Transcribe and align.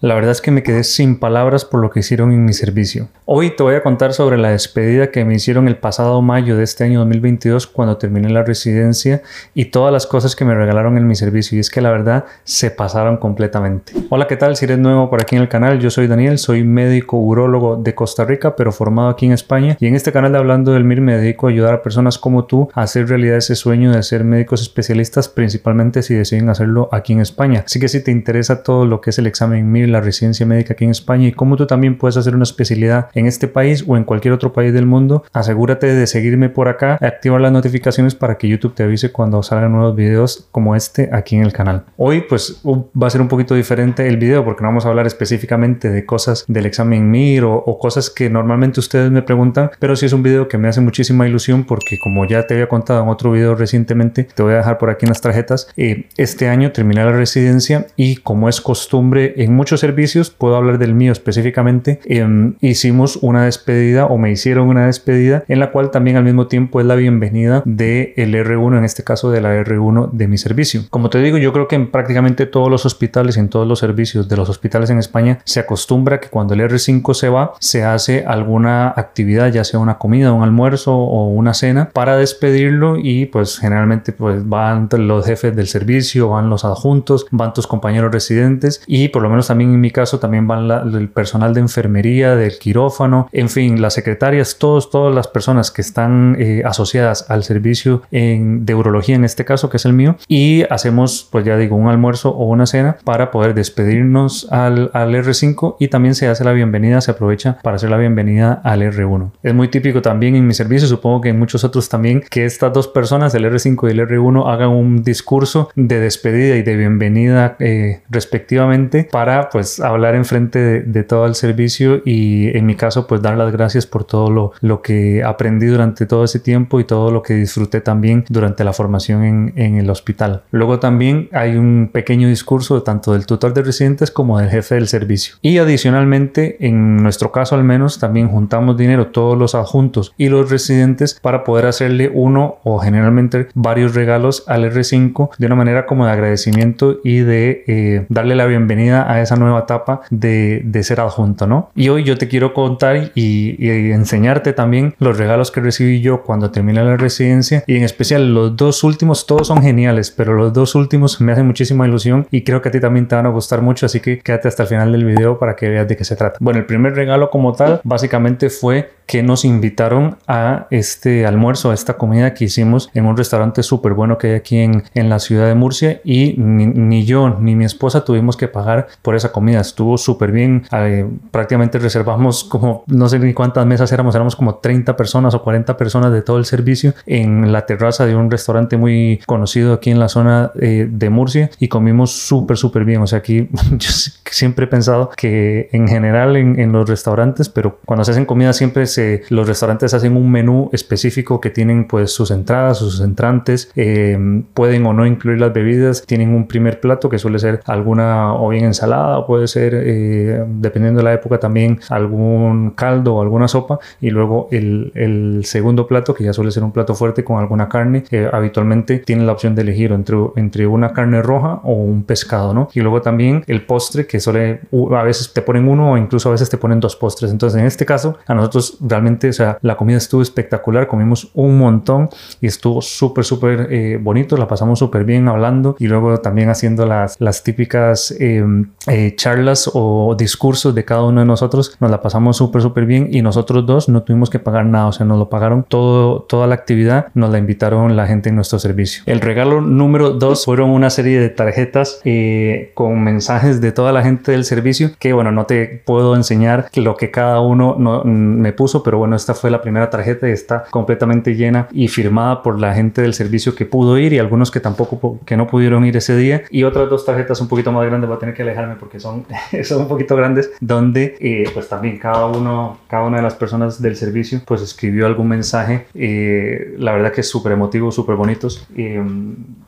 La 0.00 0.14
verdad 0.14 0.30
es 0.30 0.40
que 0.40 0.52
me 0.52 0.62
quedé 0.62 0.84
sin 0.84 1.18
palabras 1.18 1.64
por 1.64 1.80
lo 1.80 1.90
que 1.90 1.98
hicieron 1.98 2.30
en 2.30 2.44
mi 2.44 2.52
servicio. 2.52 3.08
Hoy 3.24 3.56
te 3.56 3.64
voy 3.64 3.74
a 3.74 3.82
contar 3.82 4.12
sobre 4.12 4.38
la 4.38 4.50
despedida 4.50 5.10
que 5.10 5.24
me 5.24 5.34
hicieron 5.34 5.66
el 5.66 5.76
pasado 5.76 6.22
mayo 6.22 6.56
de 6.56 6.62
este 6.62 6.84
año 6.84 7.00
2022 7.00 7.66
cuando 7.66 7.96
terminé 7.96 8.30
la 8.30 8.44
residencia 8.44 9.22
y 9.54 9.66
todas 9.66 9.92
las 9.92 10.06
cosas 10.06 10.36
que 10.36 10.44
me 10.44 10.54
regalaron 10.54 10.98
en 10.98 11.08
mi 11.08 11.16
servicio. 11.16 11.56
Y 11.56 11.60
es 11.60 11.68
que 11.68 11.80
la 11.80 11.90
verdad 11.90 12.26
se 12.44 12.70
pasaron 12.70 13.16
completamente. 13.16 13.92
Hola, 14.08 14.28
¿qué 14.28 14.36
tal? 14.36 14.54
Si 14.54 14.66
eres 14.66 14.78
nuevo 14.78 15.10
por 15.10 15.20
aquí 15.20 15.34
en 15.34 15.42
el 15.42 15.48
canal, 15.48 15.80
yo 15.80 15.90
soy 15.90 16.06
Daniel, 16.06 16.38
soy 16.38 16.62
médico 16.62 17.16
urólogo 17.16 17.74
de 17.74 17.96
Costa 17.96 18.24
Rica, 18.24 18.54
pero 18.54 18.70
formado 18.70 19.08
aquí 19.08 19.26
en 19.26 19.32
España. 19.32 19.76
Y 19.80 19.88
en 19.88 19.96
este 19.96 20.12
canal 20.12 20.30
de 20.30 20.38
Hablando 20.38 20.74
del 20.74 20.84
MIR 20.84 21.00
me 21.00 21.16
dedico 21.16 21.48
a 21.48 21.50
ayudar 21.50 21.74
a 21.74 21.82
personas 21.82 22.18
como 22.18 22.44
tú 22.44 22.68
a 22.72 22.82
hacer 22.82 23.08
realidad 23.08 23.38
ese 23.38 23.56
sueño 23.56 23.90
de 23.90 24.04
ser 24.04 24.22
médicos 24.22 24.62
especialistas, 24.62 25.28
principalmente 25.28 26.04
si 26.04 26.14
deciden 26.14 26.50
hacerlo 26.50 26.88
aquí 26.92 27.14
en 27.14 27.20
España. 27.20 27.64
Así 27.66 27.80
que 27.80 27.88
si 27.88 28.00
te 28.00 28.12
interesa 28.12 28.62
todo 28.62 28.86
lo 28.86 29.00
que 29.00 29.10
es 29.10 29.18
el 29.18 29.26
examen 29.26 29.72
MIR, 29.72 29.87
la 29.88 30.00
residencia 30.00 30.46
médica 30.46 30.74
aquí 30.74 30.84
en 30.84 30.90
España 30.90 31.28
y 31.28 31.32
cómo 31.32 31.56
tú 31.56 31.66
también 31.66 31.98
puedes 31.98 32.16
hacer 32.16 32.34
una 32.34 32.44
especialidad 32.44 33.08
en 33.14 33.26
este 33.26 33.48
país 33.48 33.84
o 33.86 33.96
en 33.96 34.04
cualquier 34.04 34.34
otro 34.34 34.52
país 34.52 34.72
del 34.72 34.86
mundo, 34.86 35.24
asegúrate 35.32 35.94
de 35.94 36.06
seguirme 36.06 36.48
por 36.48 36.68
acá, 36.68 36.98
activar 37.00 37.40
las 37.40 37.52
notificaciones 37.52 38.14
para 38.14 38.38
que 38.38 38.48
YouTube 38.48 38.74
te 38.74 38.82
avise 38.82 39.12
cuando 39.12 39.42
salgan 39.42 39.72
nuevos 39.72 39.94
videos 39.94 40.48
como 40.52 40.76
este 40.76 41.10
aquí 41.12 41.36
en 41.36 41.42
el 41.42 41.52
canal. 41.52 41.84
Hoy 41.96 42.22
pues 42.28 42.60
va 42.64 43.06
a 43.06 43.10
ser 43.10 43.20
un 43.20 43.28
poquito 43.28 43.54
diferente 43.54 44.06
el 44.06 44.16
video 44.16 44.44
porque 44.44 44.62
no 44.62 44.68
vamos 44.68 44.86
a 44.86 44.88
hablar 44.88 45.06
específicamente 45.06 45.90
de 45.90 46.04
cosas 46.04 46.44
del 46.48 46.66
examen 46.66 47.10
MIR 47.10 47.44
o, 47.44 47.78
cosas 47.78 48.10
que 48.10 48.28
normalmente 48.28 48.80
ustedes 48.80 49.10
me 49.10 49.22
preguntan, 49.22 49.70
pero 49.78 49.94
sí 49.94 50.06
es 50.06 50.12
un 50.12 50.22
video 50.22 50.48
que 50.48 50.58
me 50.58 50.68
hace 50.68 50.80
muchísima 50.80 51.28
ilusión 51.28 51.64
porque 51.64 51.98
como 52.02 52.26
ya 52.26 52.46
te 52.46 52.54
había 52.54 52.68
contado 52.68 53.02
en 53.02 53.08
otro 53.08 53.30
video 53.30 53.54
recientemente, 53.54 54.24
te 54.24 54.42
voy 54.42 54.54
a 54.54 54.58
dejar 54.58 54.78
por 54.78 54.90
aquí 54.90 55.06
en 55.06 55.10
las 55.10 55.20
tarjetas, 55.20 55.68
eh, 55.76 56.08
este 56.16 56.48
año 56.48 56.72
terminé 56.72 57.04
la 57.04 57.12
residencia 57.12 57.86
y 57.96 58.16
como 58.16 58.48
es 58.48 58.60
costumbre 58.60 59.34
en 59.36 59.54
muchos 59.54 59.77
servicios, 59.80 60.30
puedo 60.30 60.56
hablar 60.56 60.78
del 60.78 60.94
mío 60.94 61.12
específicamente, 61.12 62.00
em, 62.04 62.54
hicimos 62.60 63.16
una 63.16 63.44
despedida 63.44 64.06
o 64.06 64.18
me 64.18 64.30
hicieron 64.30 64.68
una 64.68 64.86
despedida 64.86 65.44
en 65.48 65.60
la 65.60 65.70
cual 65.70 65.90
también 65.90 66.16
al 66.16 66.24
mismo 66.24 66.46
tiempo 66.46 66.80
es 66.80 66.86
la 66.86 66.94
bienvenida 66.94 67.62
del 67.64 68.34
R1, 68.34 68.78
en 68.78 68.84
este 68.84 69.04
caso 69.04 69.30
de 69.30 69.40
la 69.40 69.54
R1 69.54 70.10
de 70.12 70.28
mi 70.28 70.38
servicio. 70.38 70.82
Como 70.90 71.10
te 71.10 71.20
digo, 71.20 71.38
yo 71.38 71.52
creo 71.52 71.68
que 71.68 71.76
en 71.76 71.90
prácticamente 71.90 72.46
todos 72.46 72.70
los 72.70 72.86
hospitales, 72.86 73.36
en 73.36 73.48
todos 73.48 73.66
los 73.66 73.78
servicios 73.78 74.28
de 74.28 74.36
los 74.36 74.48
hospitales 74.48 74.90
en 74.90 74.98
España, 74.98 75.38
se 75.44 75.60
acostumbra 75.60 76.20
que 76.20 76.28
cuando 76.28 76.54
el 76.54 76.60
R5 76.60 77.14
se 77.14 77.28
va, 77.28 77.52
se 77.60 77.84
hace 77.84 78.24
alguna 78.26 78.88
actividad, 78.96 79.52
ya 79.52 79.64
sea 79.64 79.80
una 79.80 79.98
comida, 79.98 80.32
un 80.32 80.42
almuerzo 80.42 80.96
o 80.96 81.28
una 81.28 81.54
cena, 81.54 81.90
para 81.90 82.16
despedirlo 82.16 82.96
y 82.96 83.26
pues 83.26 83.58
generalmente 83.58 84.12
pues 84.12 84.48
van 84.48 84.88
los 84.92 85.26
jefes 85.26 85.54
del 85.54 85.66
servicio, 85.66 86.30
van 86.30 86.50
los 86.50 86.64
adjuntos, 86.64 87.26
van 87.30 87.52
tus 87.52 87.66
compañeros 87.66 88.12
residentes 88.12 88.82
y 88.86 89.08
por 89.08 89.22
lo 89.22 89.30
menos 89.30 89.48
también 89.48 89.67
en 89.74 89.80
mi 89.80 89.90
caso 89.90 90.18
también 90.18 90.46
van 90.46 90.70
el 90.70 91.08
personal 91.08 91.54
de 91.54 91.60
enfermería, 91.60 92.36
del 92.36 92.58
quirófano, 92.58 93.28
en 93.32 93.48
fin, 93.48 93.80
las 93.80 93.94
secretarias, 93.94 94.58
todos, 94.58 94.90
todas 94.90 95.14
las 95.14 95.28
personas 95.28 95.70
que 95.70 95.82
están 95.82 96.36
eh, 96.38 96.62
asociadas 96.64 97.30
al 97.30 97.44
servicio 97.44 98.02
en, 98.10 98.66
de 98.66 98.74
urología 98.74 99.16
en 99.16 99.24
este 99.24 99.44
caso, 99.44 99.70
que 99.70 99.76
es 99.76 99.84
el 99.84 99.92
mío, 99.92 100.16
y 100.28 100.64
hacemos, 100.70 101.28
pues 101.30 101.44
ya 101.44 101.56
digo, 101.56 101.76
un 101.76 101.88
almuerzo 101.88 102.30
o 102.30 102.46
una 102.46 102.66
cena 102.66 102.96
para 103.04 103.30
poder 103.30 103.54
despedirnos 103.54 104.50
al, 104.50 104.90
al 104.94 105.14
R5 105.14 105.76
y 105.78 105.88
también 105.88 106.14
se 106.14 106.28
hace 106.28 106.44
la 106.44 106.52
bienvenida, 106.52 107.00
se 107.00 107.10
aprovecha 107.10 107.58
para 107.62 107.76
hacer 107.76 107.90
la 107.90 107.96
bienvenida 107.96 108.60
al 108.64 108.82
R1. 108.82 109.30
Es 109.42 109.54
muy 109.54 109.68
típico 109.68 110.02
también 110.02 110.34
en 110.36 110.46
mi 110.46 110.54
servicio, 110.54 110.88
supongo 110.88 111.20
que 111.20 111.28
en 111.30 111.38
muchos 111.38 111.64
otros 111.64 111.88
también, 111.88 112.22
que 112.28 112.44
estas 112.44 112.72
dos 112.72 112.88
personas, 112.88 113.34
el 113.34 113.44
R5 113.44 113.88
y 113.88 113.92
el 113.92 114.08
R1, 114.08 114.52
hagan 114.52 114.70
un 114.70 115.02
discurso 115.02 115.70
de 115.74 116.00
despedida 116.00 116.56
y 116.56 116.62
de 116.62 116.76
bienvenida 116.76 117.56
eh, 117.58 118.02
respectivamente 118.10 119.08
para 119.10 119.50
pues 119.50 119.57
hablar 119.82 120.14
en 120.14 120.24
frente 120.24 120.58
de, 120.58 120.82
de 120.82 121.04
todo 121.04 121.26
el 121.26 121.34
servicio 121.34 122.02
y 122.04 122.56
en 122.56 122.66
mi 122.66 122.74
caso 122.74 123.06
pues 123.06 123.22
dar 123.22 123.36
las 123.36 123.52
gracias 123.52 123.86
por 123.86 124.04
todo 124.04 124.30
lo, 124.30 124.52
lo 124.60 124.82
que 124.82 125.22
aprendí 125.24 125.66
durante 125.66 126.06
todo 126.06 126.24
ese 126.24 126.40
tiempo 126.40 126.80
y 126.80 126.84
todo 126.84 127.10
lo 127.10 127.22
que 127.22 127.34
disfruté 127.34 127.80
también 127.80 128.24
durante 128.28 128.64
la 128.64 128.72
formación 128.72 129.24
en, 129.24 129.52
en 129.56 129.76
el 129.76 129.90
hospital. 129.90 130.42
Luego 130.50 130.78
también 130.78 131.28
hay 131.32 131.56
un 131.56 131.90
pequeño 131.92 132.28
discurso 132.28 132.82
tanto 132.82 133.12
del 133.12 133.26
tutor 133.26 133.54
de 133.54 133.62
residentes 133.62 134.10
como 134.10 134.38
del 134.38 134.50
jefe 134.50 134.74
del 134.74 134.88
servicio. 134.88 135.36
Y 135.42 135.58
adicionalmente, 135.58 136.56
en 136.66 137.02
nuestro 137.02 137.32
caso 137.32 137.54
al 137.54 137.64
menos, 137.64 137.98
también 137.98 138.28
juntamos 138.28 138.76
dinero 138.76 139.08
todos 139.08 139.36
los 139.36 139.54
adjuntos 139.54 140.12
y 140.16 140.28
los 140.28 140.50
residentes 140.50 141.18
para 141.20 141.44
poder 141.44 141.66
hacerle 141.66 142.10
uno 142.12 142.58
o 142.64 142.78
generalmente 142.78 143.48
varios 143.54 143.94
regalos 143.94 144.44
al 144.46 144.64
R5 144.64 145.30
de 145.38 145.46
una 145.46 145.54
manera 145.54 145.86
como 145.86 146.06
de 146.06 146.12
agradecimiento 146.12 146.98
y 147.04 147.18
de 147.18 147.64
eh, 147.66 148.06
darle 148.08 148.34
la 148.34 148.46
bienvenida 148.46 149.10
a 149.10 149.20
esa 149.20 149.36
nueva 149.36 149.47
etapa 149.56 150.02
de, 150.10 150.62
de 150.64 150.82
ser 150.82 151.00
adjunto, 151.00 151.46
¿no? 151.46 151.70
Y 151.76 151.88
hoy 151.88 152.02
yo 152.02 152.18
te 152.18 152.26
quiero 152.26 152.52
contar 152.52 153.12
y, 153.14 153.56
y 153.58 153.92
enseñarte 153.92 154.52
también 154.52 154.94
los 154.98 155.16
regalos 155.16 155.52
que 155.52 155.60
recibí 155.60 156.00
yo 156.00 156.22
cuando 156.22 156.50
terminé 156.50 156.82
la 156.82 156.96
residencia 156.96 157.62
y 157.66 157.76
en 157.76 157.84
especial 157.84 158.34
los 158.34 158.56
dos 158.56 158.82
últimos, 158.84 159.26
todos 159.26 159.46
son 159.46 159.62
geniales, 159.62 160.10
pero 160.10 160.34
los 160.34 160.52
dos 160.52 160.74
últimos 160.74 161.20
me 161.20 161.32
hacen 161.32 161.46
muchísima 161.46 161.86
ilusión 161.86 162.26
y 162.30 162.42
creo 162.42 162.60
que 162.60 162.68
a 162.68 162.72
ti 162.72 162.80
también 162.80 163.06
te 163.06 163.14
van 163.14 163.26
a 163.26 163.30
gustar 163.30 163.62
mucho, 163.62 163.86
así 163.86 164.00
que 164.00 164.18
quédate 164.18 164.48
hasta 164.48 164.64
el 164.64 164.68
final 164.68 164.92
del 164.92 165.04
video 165.04 165.38
para 165.38 165.54
que 165.54 165.68
veas 165.68 165.86
de 165.86 165.96
qué 165.96 166.04
se 166.04 166.16
trata. 166.16 166.38
Bueno, 166.40 166.58
el 166.58 166.66
primer 166.66 166.94
regalo 166.94 167.30
como 167.30 167.52
tal 167.52 167.80
básicamente 167.84 168.50
fue 168.50 168.90
que 169.08 169.22
nos 169.22 169.46
invitaron 169.46 170.18
a 170.28 170.66
este 170.70 171.24
almuerzo, 171.24 171.70
a 171.70 171.74
esta 171.74 171.94
comida 171.94 172.34
que 172.34 172.44
hicimos 172.44 172.90
en 172.92 173.06
un 173.06 173.16
restaurante 173.16 173.62
súper 173.62 173.94
bueno 173.94 174.18
que 174.18 174.28
hay 174.28 174.34
aquí 174.34 174.58
en, 174.58 174.84
en, 174.92 175.08
la 175.08 175.18
ciudad 175.18 175.46
de 175.46 175.54
Murcia 175.54 176.02
y 176.04 176.34
ni, 176.36 176.66
ni, 176.66 177.06
yo 177.06 177.30
ni 177.30 177.56
mi 177.56 177.64
esposa 177.64 178.04
tuvimos 178.04 178.36
que 178.36 178.48
pagar 178.48 178.86
por 179.00 179.16
esa 179.16 179.32
comida. 179.32 179.60
Estuvo 179.60 179.96
súper 179.96 180.30
bien. 180.30 180.66
Eh, 180.72 181.06
prácticamente 181.30 181.78
reservamos 181.78 182.44
como 182.44 182.84
no 182.86 183.08
sé 183.08 183.18
ni 183.18 183.32
cuántas 183.32 183.64
mesas 183.64 183.90
éramos, 183.92 184.14
éramos 184.14 184.36
como 184.36 184.56
30 184.56 184.94
personas 184.94 185.34
o 185.34 185.42
40 185.42 185.78
personas 185.78 186.12
de 186.12 186.20
todo 186.20 186.36
el 186.36 186.44
servicio 186.44 186.92
en 187.06 187.50
la 187.50 187.64
terraza 187.64 188.04
de 188.04 188.14
un 188.14 188.30
restaurante 188.30 188.76
muy 188.76 189.20
conocido 189.24 189.72
aquí 189.72 189.90
en 189.90 190.00
la 190.00 190.10
zona 190.10 190.52
eh, 190.60 190.86
de 190.86 191.08
Murcia 191.08 191.48
y 191.58 191.68
comimos 191.68 192.12
súper, 192.12 192.58
súper 192.58 192.84
bien. 192.84 193.00
O 193.00 193.06
sea, 193.06 193.20
aquí 193.20 193.48
yo 193.70 193.90
siempre 194.30 194.66
he 194.66 194.68
pensado 194.68 195.08
que 195.16 195.70
en 195.72 195.88
general 195.88 196.36
en, 196.36 196.60
en 196.60 196.72
los 196.72 196.86
restaurantes, 196.86 197.48
pero 197.48 197.78
cuando 197.86 198.04
se 198.04 198.10
hacen 198.10 198.26
comida 198.26 198.52
siempre 198.52 198.84
se 198.84 198.97
los 199.28 199.46
restaurantes 199.46 199.94
hacen 199.94 200.16
un 200.16 200.30
menú 200.30 200.70
específico 200.72 201.40
que 201.40 201.50
tienen 201.50 201.86
pues 201.86 202.12
sus 202.12 202.30
entradas, 202.30 202.78
sus 202.78 203.00
entrantes, 203.00 203.70
eh, 203.76 204.42
pueden 204.54 204.86
o 204.86 204.92
no 204.92 205.06
incluir 205.06 205.40
las 205.40 205.52
bebidas, 205.52 206.04
tienen 206.06 206.34
un 206.34 206.46
primer 206.46 206.80
plato 206.80 207.08
que 207.08 207.18
suele 207.18 207.38
ser 207.38 207.60
alguna 207.66 208.34
o 208.34 208.48
bien 208.48 208.64
ensalada 208.64 209.18
o 209.18 209.26
puede 209.26 209.46
ser, 209.46 209.74
eh, 209.74 210.44
dependiendo 210.46 210.98
de 210.98 211.04
la 211.04 211.14
época 211.14 211.38
también 211.38 211.80
algún 211.88 212.70
caldo 212.70 213.16
o 213.16 213.22
alguna 213.22 213.48
sopa 213.48 213.78
y 214.00 214.10
luego 214.10 214.48
el, 214.50 214.92
el, 214.94 215.44
segundo 215.44 215.86
plato 215.86 216.14
que 216.14 216.24
ya 216.24 216.32
suele 216.32 216.50
ser 216.50 216.62
un 216.62 216.72
plato 216.72 216.94
fuerte 216.94 217.24
con 217.24 217.38
alguna 217.38 217.68
carne, 217.68 218.04
eh, 218.10 218.28
habitualmente 218.32 218.98
tienen 218.98 219.26
la 219.26 219.32
opción 219.32 219.54
de 219.54 219.62
elegir 219.62 219.92
entre, 219.92 220.16
entre 220.36 220.66
una 220.66 220.92
carne 220.92 221.22
roja 221.22 221.60
o 221.64 221.72
un 221.72 222.02
pescado, 222.04 222.54
¿no? 222.54 222.68
Y 222.74 222.80
luego 222.80 223.02
también 223.02 223.44
el 223.46 223.64
postre 223.64 224.06
que 224.06 224.20
suele, 224.20 224.60
a 224.92 225.02
veces 225.02 225.32
te 225.32 225.42
ponen 225.42 225.68
uno 225.68 225.92
o 225.92 225.96
incluso 225.96 226.28
a 226.28 226.32
veces 226.32 226.50
te 226.50 226.58
ponen 226.58 226.80
dos 226.80 226.96
postres. 226.96 227.30
Entonces 227.30 227.60
en 227.60 227.66
este 227.66 227.86
caso 227.86 228.18
a 228.26 228.34
nosotros 228.34 228.78
realmente, 228.88 229.28
o 229.28 229.32
sea, 229.32 229.58
la 229.62 229.76
comida 229.76 229.96
estuvo 229.96 230.22
espectacular, 230.22 230.86
comimos 230.86 231.30
un 231.34 231.58
montón 231.58 232.08
y 232.40 232.46
estuvo 232.46 232.82
súper, 232.82 233.24
súper 233.24 233.68
eh, 233.70 233.98
bonito, 234.00 234.36
la 234.36 234.48
pasamos 234.48 234.78
súper 234.78 235.04
bien 235.04 235.28
hablando 235.28 235.76
y 235.78 235.86
luego 235.86 236.18
también 236.18 236.48
haciendo 236.48 236.86
las, 236.86 237.20
las 237.20 237.42
típicas 237.42 238.14
eh, 238.18 238.44
eh, 238.86 239.14
charlas 239.16 239.70
o 239.72 240.14
discursos 240.18 240.74
de 240.74 240.84
cada 240.84 241.04
uno 241.04 241.20
de 241.20 241.26
nosotros, 241.26 241.76
nos 241.80 241.90
la 241.90 242.00
pasamos 242.00 242.36
súper, 242.36 242.62
súper 242.62 242.86
bien 242.86 243.08
y 243.10 243.22
nosotros 243.22 243.66
dos 243.66 243.88
no 243.88 244.02
tuvimos 244.02 244.30
que 244.30 244.38
pagar 244.38 244.66
nada, 244.66 244.86
o 244.86 244.92
sea, 244.92 245.06
nos 245.06 245.18
lo 245.18 245.28
pagaron 245.28 245.64
todo, 245.64 246.22
toda 246.22 246.46
la 246.46 246.54
actividad, 246.54 247.08
nos 247.14 247.30
la 247.30 247.38
invitaron 247.38 247.96
la 247.96 248.06
gente 248.06 248.28
en 248.28 248.36
nuestro 248.36 248.58
servicio. 248.58 249.02
El 249.06 249.20
regalo 249.20 249.60
número 249.60 250.10
dos 250.10 250.44
fueron 250.44 250.70
una 250.70 250.90
serie 250.90 251.20
de 251.20 251.28
tarjetas 251.28 252.00
eh, 252.04 252.72
con 252.74 253.02
mensajes 253.02 253.60
de 253.60 253.72
toda 253.72 253.92
la 253.92 254.02
gente 254.02 254.32
del 254.32 254.44
servicio 254.44 254.90
que, 254.98 255.12
bueno, 255.12 255.32
no 255.32 255.46
te 255.46 255.82
puedo 255.84 256.16
enseñar 256.16 256.70
lo 256.74 256.96
que 256.96 257.10
cada 257.10 257.40
uno 257.40 257.76
no, 257.78 258.02
me 258.04 258.52
puso, 258.52 258.77
pero 258.82 258.98
bueno, 258.98 259.16
esta 259.16 259.34
fue 259.34 259.50
la 259.50 259.60
primera 259.60 259.90
tarjeta 259.90 260.28
y 260.28 260.32
está 260.32 260.64
completamente 260.70 261.34
llena 261.34 261.68
y 261.72 261.88
firmada 261.88 262.42
por 262.42 262.58
la 262.58 262.74
gente 262.74 263.02
del 263.02 263.14
servicio 263.14 263.54
que 263.54 263.66
pudo 263.66 263.98
ir 263.98 264.12
y 264.12 264.18
algunos 264.18 264.50
que 264.50 264.60
tampoco, 264.60 265.18
que 265.24 265.36
no 265.36 265.46
pudieron 265.46 265.84
ir 265.84 265.96
ese 265.96 266.16
día. 266.16 266.42
Y 266.50 266.64
otras 266.64 266.88
dos 266.88 267.04
tarjetas 267.04 267.40
un 267.40 267.48
poquito 267.48 267.72
más 267.72 267.86
grandes, 267.86 268.08
voy 268.08 268.16
a 268.16 268.20
tener 268.20 268.34
que 268.34 268.42
alejarme 268.42 268.76
porque 268.76 269.00
son, 269.00 269.26
son 269.64 269.82
un 269.82 269.88
poquito 269.88 270.16
grandes, 270.16 270.50
donde 270.60 271.16
eh, 271.20 271.50
pues 271.52 271.68
también 271.68 271.98
cada 271.98 272.26
uno, 272.26 272.78
cada 272.88 273.04
una 273.04 273.18
de 273.18 273.22
las 273.22 273.34
personas 273.34 273.80
del 273.80 273.96
servicio 273.96 274.40
pues 274.44 274.62
escribió 274.62 275.06
algún 275.06 275.28
mensaje, 275.28 275.86
eh, 275.94 276.74
la 276.78 276.92
verdad 276.92 277.12
que 277.12 277.22
es 277.22 277.28
súper 277.28 277.52
emotivo, 277.52 277.90
súper 277.92 278.16
bonitos. 278.16 278.66
Eh, 278.76 279.02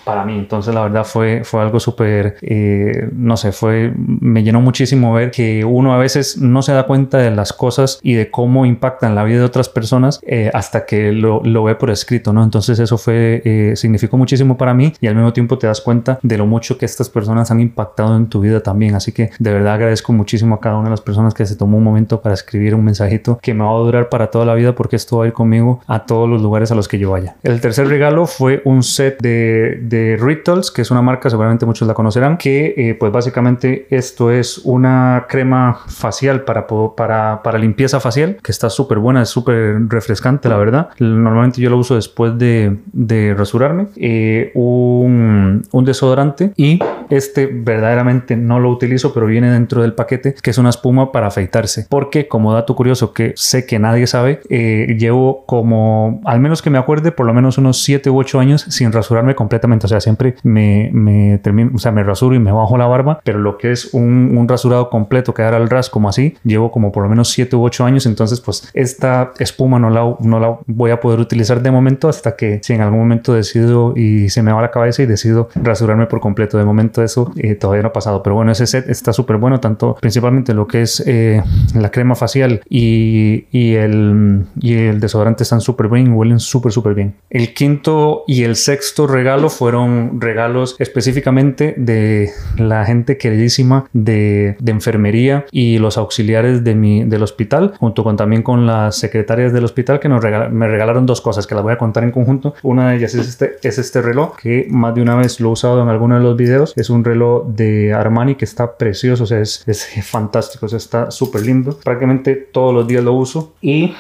para 0.05 0.25
mí. 0.25 0.37
Entonces 0.37 0.75
la 0.75 0.83
verdad 0.83 1.05
fue, 1.05 1.43
fue 1.45 1.61
algo 1.61 1.81
súper, 1.81 2.37
eh, 2.43 3.09
no 3.13 3.37
sé, 3.37 3.53
fue, 3.53 3.93
me 3.97 4.43
llenó 4.43 4.61
muchísimo 4.61 5.13
ver 5.15 5.31
que 5.31 5.65
uno 5.65 5.95
a 5.95 5.99
veces 5.99 6.39
no 6.39 6.63
se 6.63 6.73
da 6.73 6.85
cuenta 6.85 7.19
de 7.19 7.31
las 7.31 7.53
cosas 7.53 7.99
y 8.03 8.15
de 8.15 8.31
cómo 8.31 8.67
impactan 8.67 9.15
la 9.15 9.25
vida 9.25 9.39
de 9.39 9.45
otras 9.45 9.69
personas 9.69 10.21
eh, 10.23 10.51
hasta 10.55 10.87
que 10.87 11.13
lo, 11.13 11.43
lo, 11.45 11.65
ve 11.65 11.75
por 11.75 11.91
escrito, 11.91 12.33
¿no? 12.33 12.43
Entonces 12.43 12.79
eso 12.79 12.99
fue, 12.99 13.43
eh, 13.45 13.73
significó 13.77 14.17
muchísimo 14.17 14.57
para 14.57 14.75
mí 14.75 14.93
y 15.01 15.07
al 15.07 15.15
mismo 15.15 15.33
tiempo 15.33 15.59
te 15.59 15.67
das 15.67 15.81
cuenta 15.81 16.19
de 16.23 16.39
lo 16.39 16.47
mucho 16.47 16.79
que 16.79 16.87
estas 16.87 17.09
personas 17.09 17.51
han 17.51 17.61
impactado 17.61 18.17
en 18.17 18.29
tu 18.29 18.41
vida 18.41 18.63
también. 18.63 18.95
Así 18.95 19.13
que 19.13 19.31
de 19.39 19.53
verdad 19.53 19.75
agradezco 19.75 20.13
muchísimo 20.13 20.57
a 20.57 20.61
cada 20.61 20.77
una 20.77 20.85
de 20.85 20.91
las 20.91 21.01
personas 21.01 21.35
que 21.35 21.47
se 21.47 21.57
tomó 21.57 21.79
un 21.79 21.85
momento 21.85 22.21
para 22.21 22.35
escribir 22.35 22.75
un 22.75 22.85
mensajito 22.85 23.39
que 23.43 23.55
me 23.55 23.65
va 23.65 23.71
a 23.71 23.79
durar 23.79 24.09
para 24.09 24.31
toda 24.31 24.45
la 24.45 24.55
vida 24.55 24.75
porque 24.75 24.97
esto 24.97 25.19
va 25.19 25.25
a 25.25 25.27
ir 25.29 25.33
conmigo 25.33 25.81
a 25.87 26.07
todos 26.07 26.29
los 26.29 26.43
lugares 26.43 26.71
a 26.71 26.75
los 26.75 26.89
que 26.89 26.99
yo 26.99 27.11
vaya. 27.11 27.37
El 27.43 27.61
tercer 27.61 27.89
regalo 27.89 28.27
fue 28.27 28.63
un 28.65 28.83
set 28.83 29.21
de, 29.21 29.81
de 29.91 30.17
Rittles, 30.19 30.71
que 30.71 30.83
es 30.83 30.91
una 30.91 31.03
marca, 31.03 31.29
seguramente 31.29 31.67
muchos 31.67 31.87
la 31.87 31.95
conocerán, 31.95 32.39
que 32.39 32.75
eh, 32.77 32.95
pues 32.95 33.13
básicamente 33.13 33.87
esto 33.91 34.31
es 34.31 34.59
una 34.65 35.27
crema 35.29 35.81
facial 35.89 36.43
para, 36.43 36.67
para, 36.67 37.43
para 37.43 37.59
limpieza 37.59 38.01
facial, 38.01 38.39
que 38.43 38.53
está 38.53 38.71
súper 38.71 38.99
buena, 38.99 39.23
es 39.23 39.29
súper 39.29 39.89
refrescante, 39.89 40.49
la 40.49 40.57
verdad. 40.57 40.91
Normalmente 40.99 41.61
yo 41.61 41.71
lo 41.71 41.77
uso 41.77 41.97
después 41.97 42.39
de, 42.39 42.77
de 42.93 43.35
rasurarme. 43.37 43.87
Eh, 43.97 44.53
un, 44.55 45.63
un 45.73 45.85
desodorante 45.85 46.53
y 46.57 46.79
este 47.11 47.47
verdaderamente 47.47 48.37
no 48.37 48.59
lo 48.59 48.71
utilizo, 48.71 49.13
pero 49.13 49.27
viene 49.27 49.51
dentro 49.51 49.83
del 49.83 49.95
paquete, 49.95 50.35
que 50.41 50.51
es 50.51 50.59
una 50.59 50.71
espuma 50.71 51.13
para 51.13 51.29
afeitarse. 51.29 51.87
Porque 51.89 52.29
como 52.29 52.53
dato 52.53 52.75
curioso 52.77 53.13
que 53.13 53.33
sé 53.37 53.67
que 53.67 53.79
nadie 53.79 54.07
sabe, 54.07 54.41
eh, 54.49 54.97
llevo 54.99 55.45
como, 55.47 56.21
al 56.25 56.41
menos 56.41 56.63
que 56.63 56.71
me 56.71 56.79
acuerde, 56.79 57.13
por 57.13 57.27
lo 57.27 57.35
menos 57.35 57.59
unos 57.59 57.83
7 57.83 58.11
u 58.11 58.19
8 58.19 58.41
años 58.41 58.63
sin 58.69 58.93
rasurarme 58.93 59.35
completamente. 59.35 59.87
O 59.87 59.89
sea, 59.89 60.01
siempre 60.01 60.37
me, 60.43 60.91
me 60.93 61.39
termino, 61.39 61.73
o 61.75 61.79
sea, 61.79 61.93
me 61.93 62.03
rasuro 62.03 62.35
y 62.35 62.39
me 62.39 62.53
bajo 62.53 62.77
la 62.77 62.87
barba, 62.87 63.21
pero 63.25 63.39
lo 63.39 63.59
que 63.59 63.73
es 63.73 63.93
un, 63.95 64.37
un 64.37 64.49
rasurado 64.49 64.91
completo, 64.91 65.35
quedar 65.35 65.55
al 65.55 65.69
ras 65.69 65.91
como 65.91 66.09
así, 66.09 66.37
llevo 66.45 66.71
como 66.71 66.93
por 66.93 67.03
lo 67.03 67.09
menos 67.09 67.29
7 67.29 67.57
u 67.57 67.65
8 67.65 67.85
años. 67.85 68.07
Entonces, 68.07 68.41
pues 68.41 68.71
esta 68.75 69.33
espuma 69.39 69.79
no 69.79 69.91
la, 69.91 70.17
no 70.21 70.41
la 70.41 70.59
voy 70.67 70.91
a 70.91 71.01
poder 71.01 71.21
utilizar 71.21 71.63
de 71.63 71.71
momento 71.71 72.09
hasta 72.09 72.37
que 72.37 72.61
si 72.63 72.73
en 72.73 72.81
algún 72.81 73.01
momento 73.01 73.35
decido 73.35 73.95
y 73.97 74.29
se 74.31 74.43
me 74.43 74.53
va 74.53 74.63
la 74.63 74.71
cabeza 74.71 75.03
y 75.03 75.07
decido 75.07 75.49
rasurarme 75.55 76.07
por 76.07 76.21
completo. 76.21 76.59
De 76.59 76.65
momento 76.65 77.00
eso 77.03 77.33
eh, 77.37 77.55
todavía 77.55 77.83
no 77.83 77.89
ha 77.89 77.93
pasado, 77.93 78.23
pero 78.23 78.37
bueno, 78.37 78.53
ese 78.53 78.67
set 78.67 78.89
está 78.89 79.13
súper 79.13 79.37
bueno, 79.37 79.61
tanto 79.61 79.97
principalmente 80.01 80.55
lo 80.55 80.67
que 80.67 80.83
es 80.83 81.03
eh, 81.07 81.43
la 81.75 81.91
crema 81.91 82.15
facial 82.15 82.61
y, 82.69 83.47
y, 83.51 83.75
el, 83.75 84.47
y 84.61 84.75
el 84.75 85.01
desodorante 85.01 85.43
están 85.43 85.61
súper 85.61 85.89
bien, 85.89 86.13
huelen 86.13 86.41
súper, 86.41 86.73
súper 86.73 86.95
bien. 86.95 87.15
El 87.31 87.55
quinto 87.55 88.25
y 88.27 88.45
el 88.45 88.57
sexto 88.57 89.07
regalo 89.07 89.49
fueron 89.49 90.21
regalos 90.21 90.77
específicamente 90.79 91.75
de 91.77 92.31
la 92.57 92.85
gente 92.85 93.19
queridísima 93.19 93.87
de, 93.93 94.57
de 94.61 94.73
enfermería 94.73 95.47
y 95.51 95.79
los 95.79 95.99
auxiliares 95.99 96.65
de 96.65 96.75
mi, 96.75 97.05
del 97.05 97.23
hospital, 97.23 97.75
junto 97.79 98.05
con 98.05 98.17
también 98.17 98.43
con 98.43 98.67
las 98.67 98.97
secretarias 98.97 99.53
del 99.53 99.65
hospital 99.65 100.01
que 100.01 100.09
nos 100.09 100.23
me 100.51 100.69
regalaron 100.69 101.07
dos 101.07 101.21
cosas 101.21 101.47
que 101.47 101.55
las 101.55 101.65
voy 101.65 101.73
a 101.73 101.79
contar 101.79 102.05
en 102.05 102.11
conjunto. 102.11 102.55
Una 102.63 102.91
de 102.91 102.97
ellas 102.97 103.15
es 103.15 103.29
este, 103.29 103.57
es 103.63 103.79
este 103.79 104.03
reloj 104.03 104.37
que 104.37 104.67
más 104.71 104.95
de 104.95 105.03
una 105.03 105.17
vez 105.17 105.41
lo 105.41 105.49
he 105.49 105.53
usado 105.53 105.83
en 105.83 105.89
alguno 105.89 106.17
de 106.17 106.23
los 106.23 106.37
videos. 106.37 106.73
Es 106.77 106.90
un 106.91 107.05
reloj 107.05 107.47
de 107.47 107.93
Armani 107.93 108.35
que 108.35 108.45
está 108.45 108.77
precioso, 108.77 109.25
o 109.25 109.27
sea, 109.27 109.41
es, 109.41 109.65
es 109.67 109.89
fantástico, 110.07 110.67
o 110.67 110.69
sea, 110.69 110.79
está 110.79 111.11
súper 111.11 111.43
lindo. 111.43 111.79
Prácticamente 111.83 112.35
todos 112.35 112.75
los 112.75 112.87
días 112.87 113.03
lo 113.03 113.15
uso. 113.15 113.55
Y 113.61 113.95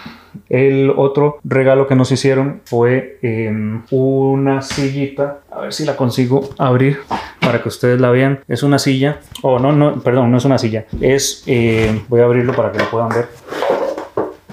el 0.48 0.92
otro 0.96 1.38
regalo 1.44 1.86
que 1.86 1.94
nos 1.94 2.12
hicieron 2.12 2.60
fue 2.64 3.18
em, 3.22 3.82
una 3.90 4.62
sillita. 4.62 5.40
A 5.50 5.62
ver 5.62 5.72
si 5.72 5.84
la 5.84 5.96
consigo 5.96 6.50
abrir 6.58 6.98
para 7.40 7.62
que 7.62 7.68
ustedes 7.68 8.00
la 8.00 8.10
vean. 8.10 8.40
Es 8.48 8.62
una 8.62 8.78
silla. 8.78 9.20
Oh, 9.42 9.58
no, 9.58 9.72
no, 9.72 10.00
perdón, 10.00 10.30
no 10.30 10.38
es 10.38 10.44
una 10.44 10.58
silla. 10.58 10.86
Es, 11.00 11.42
eh, 11.46 12.02
voy 12.08 12.20
a 12.20 12.24
abrirlo 12.24 12.54
para 12.54 12.72
que 12.72 12.78
lo 12.78 12.90
puedan 12.90 13.08
ver 13.08 13.28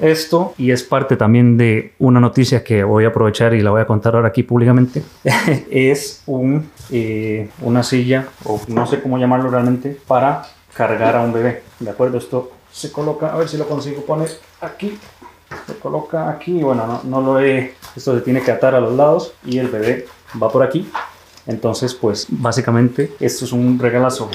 esto 0.02 0.54
y 0.60 0.72
es 0.72 0.84
parte 0.84 1.18
también 1.18 1.58
de 1.58 1.94
una 2.00 2.20
noticia 2.20 2.64
que 2.64 2.84
voy 2.84 3.06
a 3.06 3.08
aprovechar 3.08 3.54
y 3.54 3.62
la 3.62 3.72
voy 3.72 3.82
a 3.82 3.86
contar 3.86 4.16
ahora 4.16 4.28
aquí 4.30 4.44
públicamente. 4.44 5.02
es 5.72 6.22
un, 6.26 6.70
una 7.62 7.84
silla, 7.84 8.28
o 8.46 8.62
no 8.68 8.88
sé 8.88 9.02
cómo 9.02 9.18
llamarlo 9.18 9.50
realmente, 9.50 10.00
para 10.08 10.46
cargar 10.74 11.16
a 11.16 11.22
un 11.22 11.34
bebé. 11.34 11.64
¿De 11.80 11.90
acuerdo? 11.90 12.18
Esto 12.18 12.52
se 12.72 12.92
coloca, 12.92 13.34
a 13.34 13.38
ver 13.38 13.50
si 13.50 13.58
lo 13.58 13.68
consigo 13.68 14.04
poner 14.04 14.30
aquí. 14.62 14.98
Se 15.66 15.78
coloca 15.80 16.30
aquí, 16.30 16.62
bueno, 16.62 16.86
no, 16.86 17.02
no 17.04 17.22
lo 17.22 17.40
he, 17.40 17.76
esto 17.96 18.16
se 18.16 18.22
tiene 18.22 18.42
que 18.42 18.52
atar 18.52 18.76
a 18.76 18.82
los 18.82 18.94
lados 18.94 19.34
y 19.46 19.60
el 19.60 19.70
bebé 19.70 20.06
va 20.42 20.50
por 20.50 20.62
aquí 20.62 20.90
entonces, 21.48 21.94
pues 21.94 22.28
básicamente 22.30 23.12
esto 23.20 23.46
es 23.46 23.52
un 23.52 23.80
regalazo 23.80 24.30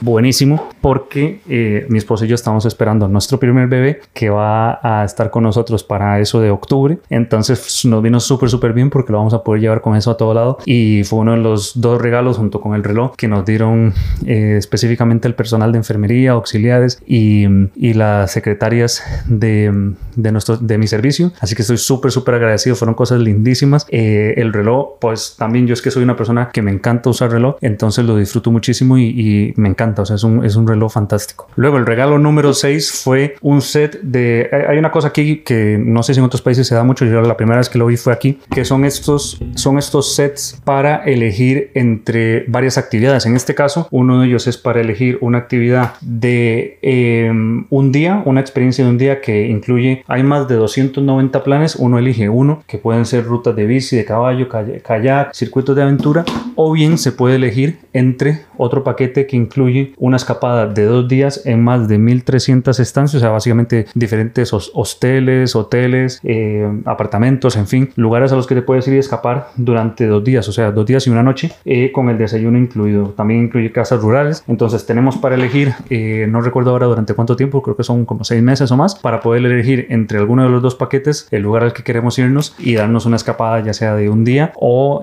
buenísimo 0.00 0.68
porque 0.80 1.40
eh, 1.48 1.86
mi 1.88 1.98
esposo 1.98 2.24
y 2.24 2.28
yo 2.28 2.34
estamos 2.34 2.64
esperando 2.66 3.08
nuestro 3.08 3.38
primer 3.38 3.68
bebé 3.68 4.00
que 4.12 4.30
va 4.30 4.78
a 4.82 5.04
estar 5.04 5.30
con 5.30 5.42
nosotros 5.42 5.82
para 5.82 6.20
eso 6.20 6.40
de 6.40 6.50
octubre. 6.50 6.98
Entonces 7.10 7.58
pues, 7.58 7.84
nos 7.84 8.02
vino 8.02 8.20
súper, 8.20 8.48
súper 8.48 8.72
bien 8.72 8.90
porque 8.90 9.12
lo 9.12 9.18
vamos 9.18 9.34
a 9.34 9.42
poder 9.42 9.60
llevar 9.60 9.80
con 9.80 9.96
eso 9.96 10.10
a 10.10 10.16
todo 10.16 10.34
lado. 10.34 10.58
Y 10.64 11.02
fue 11.04 11.20
uno 11.20 11.32
de 11.32 11.38
los 11.38 11.80
dos 11.80 12.00
regalos 12.00 12.36
junto 12.36 12.60
con 12.60 12.74
el 12.74 12.84
reloj 12.84 13.16
que 13.16 13.28
nos 13.28 13.44
dieron 13.44 13.92
eh, 14.24 14.56
específicamente 14.58 15.28
el 15.28 15.34
personal 15.34 15.72
de 15.72 15.78
enfermería, 15.78 16.32
auxiliares 16.32 17.02
y, 17.06 17.46
y 17.74 17.94
las 17.94 18.30
secretarias 18.30 19.02
de, 19.26 19.94
de, 20.14 20.32
nuestro, 20.32 20.56
de 20.56 20.78
mi 20.78 20.86
servicio. 20.86 21.32
Así 21.40 21.54
que 21.54 21.62
estoy 21.62 21.78
súper, 21.78 22.12
súper 22.12 22.36
agradecido. 22.36 22.76
Fueron 22.76 22.94
cosas 22.94 23.20
lindísimas. 23.20 23.86
Eh, 23.88 24.34
el 24.36 24.52
reloj, 24.52 24.98
pues 25.00 25.34
también 25.36 25.66
yo 25.66 25.74
es 25.74 25.82
que 25.82 25.90
soy 25.90 26.04
una 26.04 26.16
persona 26.16 26.50
que 26.52 26.62
me 26.62 26.70
encanta 26.70 27.10
usar 27.10 27.30
reloj, 27.30 27.56
entonces 27.60 28.04
lo 28.04 28.16
disfruto 28.16 28.50
muchísimo 28.50 28.98
y, 28.98 29.52
me 29.56 29.68
encanta, 29.68 30.02
o 30.02 30.06
sea, 30.06 30.16
es 30.16 30.24
un, 30.24 30.44
es 30.44 30.56
un, 30.56 30.66
reloj 30.66 30.92
fantástico. 30.92 31.48
Luego, 31.56 31.76
el 31.76 31.86
regalo 31.86 32.18
número 32.18 32.54
6 32.54 33.02
fue 33.04 33.34
un 33.40 33.60
set 33.60 34.00
de... 34.02 34.48
Hay 34.68 34.78
una 34.78 34.90
cosa 34.90 35.08
aquí 35.08 35.38
que 35.38 35.78
no 35.78 36.02
sé 36.02 36.14
si 36.14 36.20
en 36.20 36.26
otros 36.26 36.42
países 36.42 36.66
se 36.66 36.74
da 36.74 36.84
mucho, 36.84 37.04
yo 37.04 37.20
la 37.22 37.36
primera 37.36 37.58
vez 37.58 37.68
que 37.68 37.78
lo 37.78 37.86
vi 37.86 37.96
fue 37.96 38.12
aquí, 38.12 38.38
que 38.50 38.64
son 38.64 38.84
estos, 38.84 39.40
son 39.54 39.78
estos 39.78 40.14
sets 40.14 40.60
para 40.64 41.04
elegir 41.04 41.70
entre 41.74 42.44
varias 42.46 42.78
actividades. 42.78 43.26
En 43.26 43.36
este 43.36 43.54
caso, 43.54 43.88
uno 43.90 44.20
de 44.20 44.28
ellos 44.28 44.46
es 44.46 44.56
para 44.56 44.80
elegir 44.80 45.18
una 45.20 45.38
actividad 45.38 45.94
de 46.00 46.78
em, 46.82 47.66
un 47.70 47.92
día, 47.92 48.22
una 48.24 48.40
experiencia 48.40 48.84
de 48.84 48.90
un 48.90 48.98
día 48.98 49.20
que 49.20 49.48
incluye, 49.48 50.04
hay 50.06 50.22
más 50.22 50.48
de 50.48 50.56
290 50.56 51.42
planes, 51.42 51.76
uno 51.76 51.98
elige 51.98 52.28
uno, 52.28 52.62
que 52.66 52.78
pueden 52.78 53.06
ser 53.06 53.24
rutas 53.24 53.56
de 53.56 53.66
bici, 53.66 53.96
de 53.96 54.04
caballo, 54.04 54.48
kayak, 54.48 55.34
circuitos 55.34 55.74
de 55.76 55.82
aventura 55.82 56.24
o 56.54 56.72
bien 56.72 56.98
se 56.98 57.12
puede 57.12 57.36
elegir 57.36 57.78
entre 57.92 58.40
otro 58.56 58.84
paquete 58.84 59.26
que 59.26 59.36
incluye 59.36 59.94
una 59.98 60.16
escapada 60.16 60.66
de 60.66 60.84
dos 60.84 61.08
días 61.08 61.42
en 61.44 61.62
más 61.62 61.88
de 61.88 61.98
1300 61.98 62.78
estancias, 62.80 63.20
o 63.20 63.20
sea, 63.20 63.30
básicamente 63.30 63.86
diferentes 63.94 64.52
hosteles, 64.52 65.56
hoteles, 65.56 66.20
eh, 66.22 66.68
apartamentos, 66.84 67.56
en 67.56 67.66
fin, 67.66 67.90
lugares 67.96 68.32
a 68.32 68.36
los 68.36 68.46
que 68.46 68.54
te 68.54 68.62
puedes 68.62 68.86
ir 68.88 68.94
y 68.94 68.98
escapar 68.98 69.48
durante 69.56 70.06
dos 70.06 70.22
días, 70.24 70.48
o 70.48 70.52
sea, 70.52 70.70
dos 70.70 70.86
días 70.86 71.06
y 71.06 71.10
una 71.10 71.22
noche, 71.22 71.52
eh, 71.64 71.92
con 71.92 72.08
el 72.08 72.18
desayuno 72.18 72.58
incluido. 72.58 73.08
También 73.16 73.44
incluye 73.44 73.72
casas 73.72 74.00
rurales, 74.00 74.44
entonces 74.46 74.86
tenemos 74.86 75.16
para 75.16 75.34
elegir, 75.34 75.74
eh, 75.90 76.26
no 76.28 76.40
recuerdo 76.40 76.70
ahora 76.70 76.86
durante 76.86 77.14
cuánto 77.14 77.36
tiempo, 77.36 77.62
creo 77.62 77.76
que 77.76 77.84
son 77.84 78.04
como 78.04 78.24
seis 78.24 78.42
meses 78.42 78.70
o 78.70 78.76
más, 78.76 78.94
para 78.94 79.20
poder 79.20 79.44
elegir 79.44 79.86
entre 79.90 80.18
alguno 80.18 80.44
de 80.44 80.50
los 80.50 80.62
dos 80.62 80.74
paquetes 80.74 81.28
el 81.30 81.42
lugar 81.42 81.64
al 81.64 81.72
que 81.72 81.82
queremos 81.82 82.18
irnos 82.18 82.54
y 82.58 82.74
darnos 82.74 83.06
una 83.06 83.16
escapada 83.16 83.60
ya 83.60 83.72
sea 83.72 83.94
de 83.94 84.08
un 84.08 84.24
día 84.24 84.52
o 84.56 85.02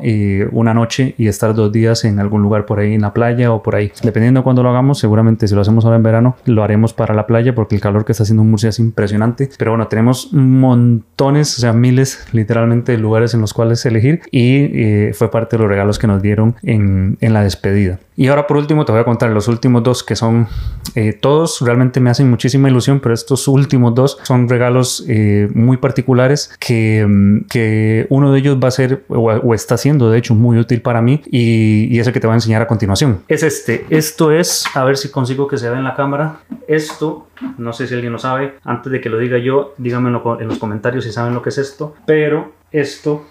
una 0.51 0.73
noche 0.73 1.15
y 1.17 1.27
estar 1.29 1.53
dos 1.53 1.71
días 1.71 2.05
en 2.05 2.19
algún 2.19 2.41
lugar 2.41 2.65
por 2.65 2.79
ahí 2.79 2.93
en 2.93 3.01
la 3.01 3.13
playa 3.13 3.51
o 3.51 3.63
por 3.63 3.75
ahí. 3.75 3.91
Dependiendo 4.03 4.41
de 4.41 4.43
cuándo 4.43 4.63
lo 4.63 4.69
hagamos, 4.69 4.99
seguramente 4.99 5.47
si 5.47 5.55
lo 5.55 5.61
hacemos 5.61 5.85
ahora 5.85 5.97
en 5.97 6.03
verano, 6.03 6.35
lo 6.45 6.63
haremos 6.63 6.93
para 6.93 7.13
la 7.13 7.27
playa 7.27 7.55
porque 7.55 7.75
el 7.75 7.81
calor 7.81 8.05
que 8.05 8.11
está 8.11 8.23
haciendo 8.23 8.43
en 8.43 8.49
Murcia 8.49 8.69
es 8.69 8.79
impresionante. 8.79 9.49
Pero 9.57 9.71
bueno, 9.71 9.87
tenemos 9.87 10.33
montones, 10.33 11.57
o 11.57 11.61
sea, 11.61 11.73
miles 11.73 12.27
literalmente 12.31 12.91
de 12.91 12.97
lugares 12.97 13.33
en 13.33 13.41
los 13.41 13.53
cuales 13.53 13.85
elegir 13.85 14.21
y 14.31 14.69
eh, 14.73 15.11
fue 15.13 15.31
parte 15.31 15.57
de 15.57 15.63
los 15.63 15.69
regalos 15.69 15.99
que 15.99 16.07
nos 16.07 16.21
dieron 16.21 16.55
en, 16.63 17.17
en 17.21 17.33
la 17.33 17.43
despedida. 17.43 17.99
Y 18.19 18.27
ahora 18.27 18.47
por 18.47 18.57
último 18.57 18.83
te 18.83 18.91
voy 18.91 18.99
a 18.99 19.05
contar 19.05 19.29
los 19.29 19.47
últimos 19.47 19.81
dos 19.81 20.03
que 20.03 20.17
son 20.17 20.47
eh, 20.95 21.13
todos 21.13 21.61
realmente 21.61 22.01
me 22.01 22.09
hacen 22.09 22.29
muchísima 22.29 22.69
ilusión, 22.69 22.99
pero 22.99 23.13
estos 23.13 23.47
últimos 23.47 23.95
dos 23.95 24.17
son 24.23 24.49
regalos 24.49 25.05
eh, 25.07 25.47
muy 25.53 25.77
particulares 25.77 26.51
que, 26.59 27.05
mm, 27.07 27.45
que, 27.49 28.07
uno 28.09 28.33
de 28.33 28.39
ellos 28.39 28.57
va 28.61 28.67
a 28.67 28.71
ser 28.71 29.05
o, 29.07 29.53
está 29.53 29.77
siendo 29.77 30.09
de 30.09 30.17
hecho 30.17 30.35
muy 30.35 30.57
útil 30.57 30.81
para 30.81 31.01
mí 31.01 31.18
y, 31.25 31.99
es 31.99 32.07
el 32.07 32.13
que 32.13 32.19
te 32.19 32.27
voy 32.27 32.33
a 32.33 32.37
enseñar 32.37 32.61
a 32.61 32.67
continuación. 32.67 33.23
Es 33.27 33.43
este, 33.43 33.85
esto 33.89 34.31
es, 34.31 34.65
a 34.73 34.83
ver 34.83 34.97
si 34.97 35.09
consigo 35.09 35.47
que 35.47 35.57
se 35.57 35.69
vea 35.69 35.77
en 35.77 35.83
la 35.83 35.95
cámara, 35.95 36.39
esto, 36.67 37.27
no 37.57 37.73
sé 37.73 37.87
si 37.87 37.93
alguien 37.93 38.13
lo 38.13 38.19
sabe, 38.19 38.55
antes 38.63 38.91
de 38.91 39.01
que 39.01 39.09
lo 39.09 39.17
diga 39.17 39.37
yo, 39.37 39.73
díganmelo 39.77 40.39
en 40.39 40.47
los 40.47 40.57
comentarios 40.57 41.03
si 41.03 41.11
saben 41.11 41.33
lo 41.33 41.41
que 41.41 41.49
es 41.49 41.57
esto, 41.57 41.95
pero 42.05 42.53
esto 42.71 43.25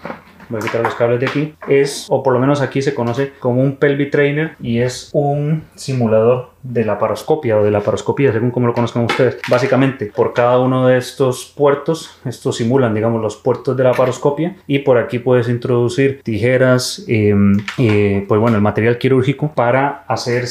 voy 0.49 0.61
a 0.61 0.65
quitar 0.65 0.83
los 0.83 0.95
cables 0.95 1.21
de 1.21 1.27
aquí, 1.27 1.55
es, 1.69 2.07
o 2.09 2.23
por 2.23 2.33
lo 2.33 2.39
menos 2.39 2.61
aquí 2.61 2.83
se 2.83 2.95
conoce 2.95 3.33
como 3.39 3.63
un 3.63 3.77
pelvic 3.77 4.11
trainer 4.11 4.57
y 4.61 4.79
es 4.79 5.11
un 5.13 5.65
simulador 5.75 6.51
de 6.69 6.85
la 6.85 6.99
paroscopia 6.99 7.59
o 7.59 7.65
de 7.65 7.71
la 7.71 7.81
paroscopía, 7.81 8.33
según 8.33 8.51
como 8.51 8.67
lo 8.67 8.75
conozcan 8.75 9.05
ustedes. 9.05 9.39
Básicamente, 9.49 10.13
por 10.15 10.33
cada 10.35 10.59
uno 10.59 10.87
de 10.87 10.99
estos 10.99 11.53
puertos, 11.57 12.19
estos 12.25 12.57
simulan, 12.57 12.95
digamos, 12.95 13.23
los 13.23 13.37
puertos 13.37 13.77
de 13.77 13.85
la 13.85 13.93
paroscopia 13.93 14.57
y 14.67 14.81
por 14.81 14.99
aquí 14.99 15.19
puedes 15.19 15.49
introducir 15.49 16.21
tijeras, 16.23 17.05
em, 17.09 17.57
eh, 17.79 18.25
pues 18.29 18.41
bueno, 18.41 18.57
el 18.57 18.63
material 18.63 18.99
quirúrgico 18.99 19.53
para 19.55 20.05
hacer 20.07 20.47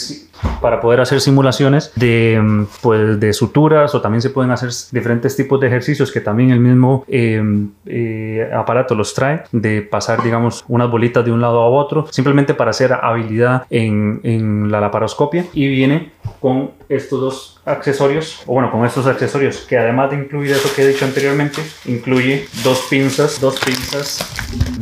para 0.62 0.80
poder 0.80 1.00
hacer 1.00 1.22
simulaciones 1.22 1.92
de, 1.96 2.36
em, 2.36 2.68
pues, 2.82 3.20
de 3.20 3.34
suturas 3.34 3.94
o 3.96 4.02
también 4.02 4.22
se 4.22 4.30
pueden 4.30 4.52
hacer 4.52 4.70
diferentes 4.92 5.36
tipos 5.36 5.60
de 5.60 5.68
ejercicios 5.68 6.12
que 6.12 6.22
también 6.22 6.52
el 6.52 6.60
mismo 6.60 7.06
em, 7.08 7.72
eh, 7.86 8.50
aparato 8.54 8.96
los 8.96 9.14
trae, 9.14 9.44
de 9.52 9.82
pasar, 9.82 10.22
digamos, 10.24 10.64
unas 10.68 10.90
bolitas 10.90 11.26
de 11.26 11.32
un 11.32 11.42
lado 11.42 11.62
a 11.62 11.68
otro, 11.68 12.08
simplemente 12.12 12.54
para 12.54 12.72
hacer 12.72 12.94
habilidad 12.94 13.64
en, 13.70 14.20
en 14.24 14.72
la 14.72 14.82
laparoscopia 14.82 15.46
y 15.54 15.68
viene 15.68 16.07
con 16.40 16.72
estos 16.90 17.20
dos 17.20 17.62
accesorios, 17.66 18.44
o 18.46 18.54
bueno, 18.54 18.72
con 18.72 18.86
estos 18.86 19.08
accesorios 19.08 19.58
que 19.68 19.78
además 19.78 20.12
de 20.12 20.18
incluir 20.18 20.52
eso 20.52 20.74
que 20.76 20.84
he 20.84 20.88
dicho 20.88 21.06
anteriormente, 21.06 21.62
incluye 21.86 22.48
dos 22.64 22.86
pinzas, 22.90 23.42
dos 23.42 23.60
pinzas 23.60 24.26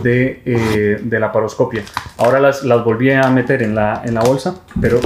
de, 0.02 0.42
eh, 0.46 1.00
de 1.02 1.20
la 1.20 1.32
paroscopia. 1.32 1.84
Ahora 2.18 2.40
las, 2.40 2.64
las 2.64 2.84
volví 2.84 3.12
a 3.12 3.30
meter 3.30 3.64
en 3.64 3.76
la, 3.76 4.02
en 4.06 4.14
la 4.14 4.22
bolsa, 4.22 4.56
pero 4.80 5.00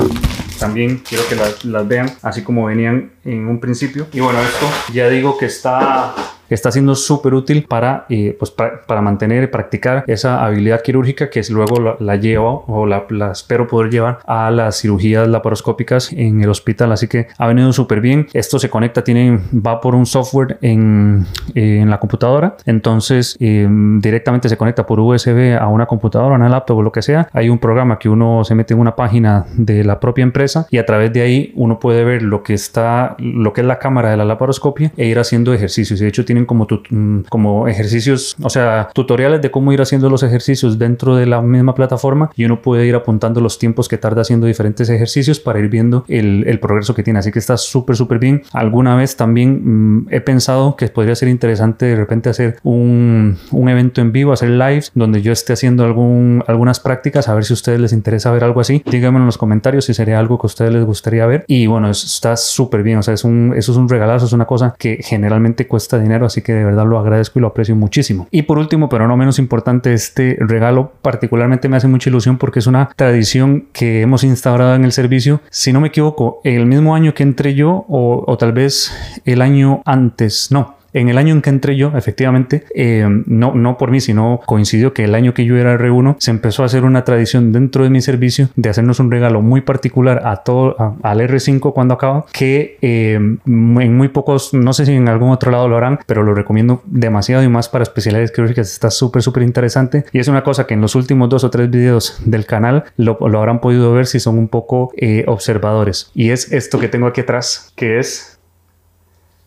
también 0.60 0.98
quiero 1.08 1.26
que 1.28 1.36
las, 1.36 1.64
las 1.64 1.88
vean 1.88 2.12
así 2.22 2.44
como 2.44 2.66
venían 2.66 3.12
en 3.24 3.48
un 3.48 3.60
principio. 3.60 4.08
Y 4.12 4.20
bueno, 4.20 4.42
esto 4.42 4.66
ya 4.94 5.08
digo 5.10 5.38
que 5.38 5.46
está 5.46 6.14
está 6.50 6.72
siendo 6.72 6.96
súper 6.96 7.34
útil 7.34 7.66
para, 7.68 8.06
eh, 8.10 8.36
pues, 8.38 8.52
para, 8.52 9.02
mantener 9.02 9.44
y 9.44 9.48
practicar 9.48 10.04
esa 10.08 10.44
habilidad 10.44 10.82
quirúrgica 10.82 11.30
que 11.30 11.42
luego 11.50 11.98
la, 12.00 12.16
llevo 12.18 12.66
o 12.68 12.86
la, 12.86 13.06
espero 13.32 13.68
poder 13.68 13.92
llevar 13.92 14.20
a 14.26 14.52
las 14.52 14.82
cirugías 14.82 15.28
laparoscópicas 15.28 16.12
en 16.12 16.42
el 16.42 16.50
hospital. 16.50 16.92
Así 16.92 17.08
que 17.08 17.28
ha 17.38 17.48
venido 17.48 17.72
súper 17.72 18.02
bien. 18.02 18.28
Esto 18.34 18.60
se 18.60 18.70
conecta, 18.70 19.04
tiene, 19.04 19.40
va 19.54 19.80
por 19.80 19.96
un 19.96 20.06
software 20.06 20.58
en, 20.62 21.26
en 21.56 21.90
la 21.90 22.00
computadora. 22.00 22.58
Entonces 22.66 23.38
em, 23.40 24.02
directamente 24.02 24.50
se 24.50 24.58
conecta 24.58 24.86
por 24.86 25.00
USB 25.00 25.58
a 25.60 25.68
una 25.68 25.86
computadora, 25.86 26.36
a 26.36 26.38
una 26.38 26.50
laptop 26.50 26.80
o 26.80 26.82
lo 26.82 26.92
que 26.92 27.02
sea. 27.02 27.30
Hay 27.32 27.50
un 27.50 27.60
programa 27.60 28.00
que 28.00 28.10
uno 28.10 28.44
se 28.44 28.56
mete 28.56 28.74
en 28.74 28.80
una 28.80 28.96
página 28.96 29.46
de 29.56 29.84
la 29.84 30.00
propia 30.00 30.24
empresa 30.24 30.68
y 30.70 30.78
a 30.78 30.86
través 30.86 31.14
de 31.14 31.22
ahí 31.22 31.54
uno 31.56 31.80
puede 31.80 32.04
ver 32.04 32.22
lo 32.22 32.44
que 32.44 32.54
está, 32.54 33.16
lo 33.20 33.54
que 33.54 33.62
es 33.62 33.68
la 33.68 33.80
cámara 33.80 34.12
de 34.12 34.18
la 34.18 34.26
laparoscopia 34.26 34.92
e 34.98 35.06
ir 35.06 35.20
haciendo 35.20 35.54
ejercicios. 35.54 36.00
De 36.00 36.08
hecho 36.08 36.26
tiene 36.26 36.39
como, 36.46 36.68
mm, 36.90 37.22
como 37.30 37.68
ejercicios, 37.68 38.36
o 38.42 38.50
sea, 38.50 38.90
tutoriales 38.94 39.42
de 39.42 39.52
cómo 39.52 39.74
ir 39.74 39.82
haciendo 39.82 40.10
los 40.10 40.24
ejercicios 40.24 40.80
dentro 40.80 41.16
de 41.16 41.26
la 41.26 41.42
misma 41.42 41.76
plataforma 41.76 42.30
y 42.36 42.46
uno 42.46 42.62
puede 42.62 42.86
ir 42.86 42.96
apuntando 42.96 43.42
los 43.42 43.60
tiempos 43.60 43.88
que 43.88 43.98
tarda 43.98 44.22
haciendo 44.22 44.48
diferentes 44.48 44.90
ejercicios 44.90 45.40
para 45.40 45.60
ir 45.60 45.70
viendo 45.70 46.06
el, 46.08 46.60
progreso 46.60 46.94
que 46.94 47.04
tiene. 47.04 47.20
Así 47.20 47.32
que 47.32 47.40
está 47.40 47.56
súper, 47.56 47.96
súper 47.96 48.20
bien. 48.20 48.42
Alguna 48.52 48.96
vez 48.96 49.16
también 49.16 49.62
mm, 50.02 50.08
he 50.10 50.20
pensado 50.20 50.76
que 50.76 50.88
podría 50.90 51.16
ser 51.16 51.30
interesante 51.30 51.86
de 51.86 51.96
repente 51.96 52.30
hacer 52.30 52.58
un, 52.64 53.38
un 53.52 53.70
evento 53.70 54.02
en 54.02 54.12
vivo, 54.12 54.34
hacer 54.34 54.50
lives 54.50 54.92
donde 54.94 55.22
yo 55.22 55.32
esté 55.32 55.54
haciendo 55.54 55.86
algún, 55.86 56.44
algunas 56.48 56.80
prácticas, 56.80 57.30
a 57.30 57.36
ver 57.36 57.46
si 57.46 57.54
a 57.54 57.56
ustedes 57.56 57.80
les 57.80 57.94
interesa 57.94 58.32
ver 58.32 58.44
algo 58.44 58.60
así. 58.60 58.84
Díganme 58.86 59.20
en 59.20 59.26
los 59.26 59.38
comentarios 59.38 59.86
si 59.86 59.94
sería 59.94 60.20
algo 60.20 60.38
que 60.38 60.46
a 60.46 60.48
ustedes 60.48 60.74
les 60.74 60.84
gustaría 60.84 61.26
ver. 61.26 61.46
Y 61.48 61.68
bueno, 61.68 61.90
está 61.90 62.36
súper 62.36 62.84
bien. 62.84 63.00
O 63.00 63.04
sea, 63.04 63.14
es 63.14 63.24
un, 63.24 63.54
eso 63.56 63.72
es 63.72 63.78
un 63.78 63.90
regalazo, 63.90 64.26
es 64.26 64.34
una 64.34 64.46
cosa 64.46 64.76
que 64.78 65.00
generalmente 65.02 65.68
cuesta 65.68 66.00
dinero 66.00 66.26
así 66.30 66.42
que 66.42 66.54
de 66.54 66.64
verdad 66.64 66.86
lo 66.86 67.00
agradezco 67.00 67.40
y 67.40 67.42
lo 67.42 67.48
aprecio 67.48 67.76
muchísimo. 67.76 68.28
Y 68.32 68.44
por 68.44 68.58
último, 68.58 68.90
pero 68.90 69.08
no 69.08 69.18
menos 69.18 69.40
importante, 69.40 69.94
este 69.94 70.38
regalo 70.40 70.94
particularmente 71.02 71.70
me 71.70 71.78
hace 71.78 71.88
mucha 71.88 72.10
ilusión 72.10 72.38
porque 72.38 72.60
es 72.60 72.68
una 72.68 72.90
tradición 72.96 73.68
que 73.74 74.02
hemos 74.02 74.24
instaurado 74.24 74.76
en 74.76 74.86
el 74.86 74.92
servicio. 74.92 75.42
Si 75.50 75.74
no 75.74 75.82
me 75.82 75.90
equivoco, 75.90 76.42
el 76.44 76.66
mismo 76.66 76.96
año 76.96 77.14
que 77.14 77.24
entré 77.24 77.56
yo 77.56 77.86
o, 77.88 78.24
o 78.26 78.38
tal 78.38 78.54
vez 78.54 78.92
el 79.26 79.42
año 79.42 79.82
antes, 79.86 80.52
no, 80.52 80.79
en 80.94 81.10
el 81.10 81.18
año 81.18 81.34
en 81.34 81.42
que 81.42 81.50
entré 81.50 81.76
yo, 81.76 81.92
efectivamente, 81.96 82.66
eh, 82.74 83.06
no, 83.26 83.54
no 83.54 83.78
por 83.78 83.92
mí, 83.92 84.02
sino 84.02 84.42
coincidió 84.46 84.94
que 84.94 85.04
el 85.04 85.16
año 85.16 85.34
que 85.34 85.46
yo 85.46 85.58
era 85.58 85.78
R1, 85.78 86.16
se 86.20 86.32
empezó 86.32 86.64
a 86.64 86.66
hacer 86.66 86.84
una 86.84 87.04
tradición 87.04 87.52
dentro 87.52 87.84
de 87.84 87.90
mi 87.90 88.02
servicio 88.02 88.50
de 88.56 88.70
hacernos 88.70 89.00
un 89.00 89.12
regalo 89.12 89.42
muy 89.42 89.62
particular 89.62 90.22
a 90.26 90.38
todo, 90.38 90.76
al 91.02 91.20
R5 91.22 91.74
cuando 91.74 91.94
acaba, 91.94 92.26
que 92.32 92.78
eh, 92.82 93.14
en 93.14 93.98
muy 93.98 94.08
pocos, 94.10 94.54
no 94.54 94.74
sé 94.74 94.86
si 94.86 94.94
en 94.94 95.08
algún 95.10 95.32
otro 95.32 95.52
lado 95.52 95.68
lo 95.68 95.78
harán, 95.78 96.00
pero 96.06 96.24
lo 96.24 96.34
recomiendo 96.34 96.82
demasiado 96.86 97.44
y 97.44 97.50
más 97.50 97.70
para 97.70 97.84
especialidades 97.84 98.32
quirúrgicas. 98.32 98.72
Está 98.72 98.90
súper, 98.92 99.22
súper 99.22 99.44
interesante. 99.44 100.06
Y 100.12 100.20
es 100.20 100.28
una 100.28 100.44
cosa 100.44 100.68
que 100.68 100.74
en 100.74 100.82
los 100.82 100.96
últimos 100.96 101.30
dos 101.30 101.44
o 101.44 101.50
tres 101.50 101.70
videos 101.70 102.22
del 102.26 102.46
canal 102.46 102.86
lo, 102.98 103.18
lo 103.20 103.40
habrán 103.40 103.62
podido 103.62 103.92
ver 103.94 104.06
si 104.06 104.20
son 104.20 104.38
un 104.38 104.48
poco 104.48 104.92
eh, 104.98 105.24
observadores. 105.28 106.12
Y 106.14 106.32
es 106.32 106.52
esto 106.52 106.80
que 106.80 106.88
tengo 106.88 107.08
aquí 107.08 107.22
atrás, 107.22 107.72
que 107.76 108.00
es 108.00 108.39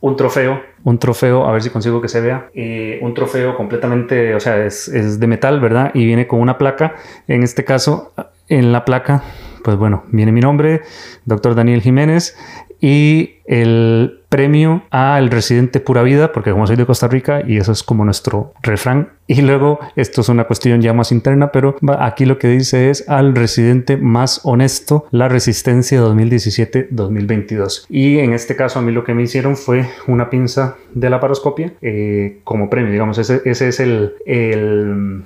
un 0.02 0.16
trofeo, 0.16 0.60
un 0.82 0.98
trofeo, 0.98 1.46
a 1.46 1.52
ver 1.52 1.62
si 1.62 1.70
consigo 1.70 2.00
que 2.00 2.08
se 2.08 2.20
vea, 2.20 2.50
eh, 2.54 2.98
un 3.02 3.14
trofeo 3.14 3.56
completamente, 3.56 4.34
o 4.34 4.40
sea, 4.40 4.66
es, 4.66 4.88
es, 4.88 5.20
de 5.20 5.26
metal, 5.28 5.60
¿verdad? 5.60 5.92
Y 5.94 6.04
viene 6.04 6.26
con 6.26 6.40
una 6.40 6.58
placa, 6.58 6.96
en 7.28 7.44
este 7.44 7.64
caso, 7.64 8.12
en 8.48 8.72
la 8.72 8.84
placa, 8.84 9.22
pues 9.62 9.76
bueno, 9.76 10.02
viene 10.08 10.32
mi 10.32 10.40
nombre, 10.40 10.82
doctor 11.24 11.54
Daniel 11.54 11.80
Jiménez, 11.82 12.36
y 12.82 13.36
el 13.44 14.22
premio 14.28 14.82
al 14.90 15.30
residente 15.30 15.78
pura 15.78 16.02
vida, 16.02 16.32
porque 16.32 16.50
como 16.50 16.66
soy 16.66 16.74
de 16.74 16.84
Costa 16.84 17.06
Rica 17.06 17.42
y 17.46 17.58
eso 17.58 17.70
es 17.70 17.82
como 17.84 18.04
nuestro 18.04 18.52
refrán. 18.60 19.10
Y 19.28 19.40
luego, 19.42 19.78
esto 19.94 20.20
es 20.20 20.28
una 20.28 20.44
cuestión 20.44 20.82
ya 20.82 20.92
más 20.92 21.12
interna, 21.12 21.52
pero 21.52 21.76
aquí 21.98 22.24
lo 22.24 22.38
que 22.38 22.48
dice 22.48 22.90
es 22.90 23.08
al 23.08 23.36
residente 23.36 23.96
más 23.96 24.40
honesto, 24.42 25.06
la 25.12 25.28
resistencia 25.28 26.02
2017-2022. 26.02 27.86
Y 27.88 28.18
en 28.18 28.32
este 28.32 28.56
caso 28.56 28.80
a 28.80 28.82
mí 28.82 28.90
lo 28.90 29.04
que 29.04 29.14
me 29.14 29.22
hicieron 29.22 29.56
fue 29.56 29.86
una 30.08 30.28
pinza 30.28 30.76
de 30.92 31.08
la 31.08 31.20
paroscopia 31.20 31.72
eh, 31.82 32.40
como 32.42 32.68
premio, 32.68 32.90
digamos, 32.90 33.16
ese, 33.18 33.42
ese 33.44 33.68
es 33.68 33.78
el... 33.78 34.14
el 34.26 35.22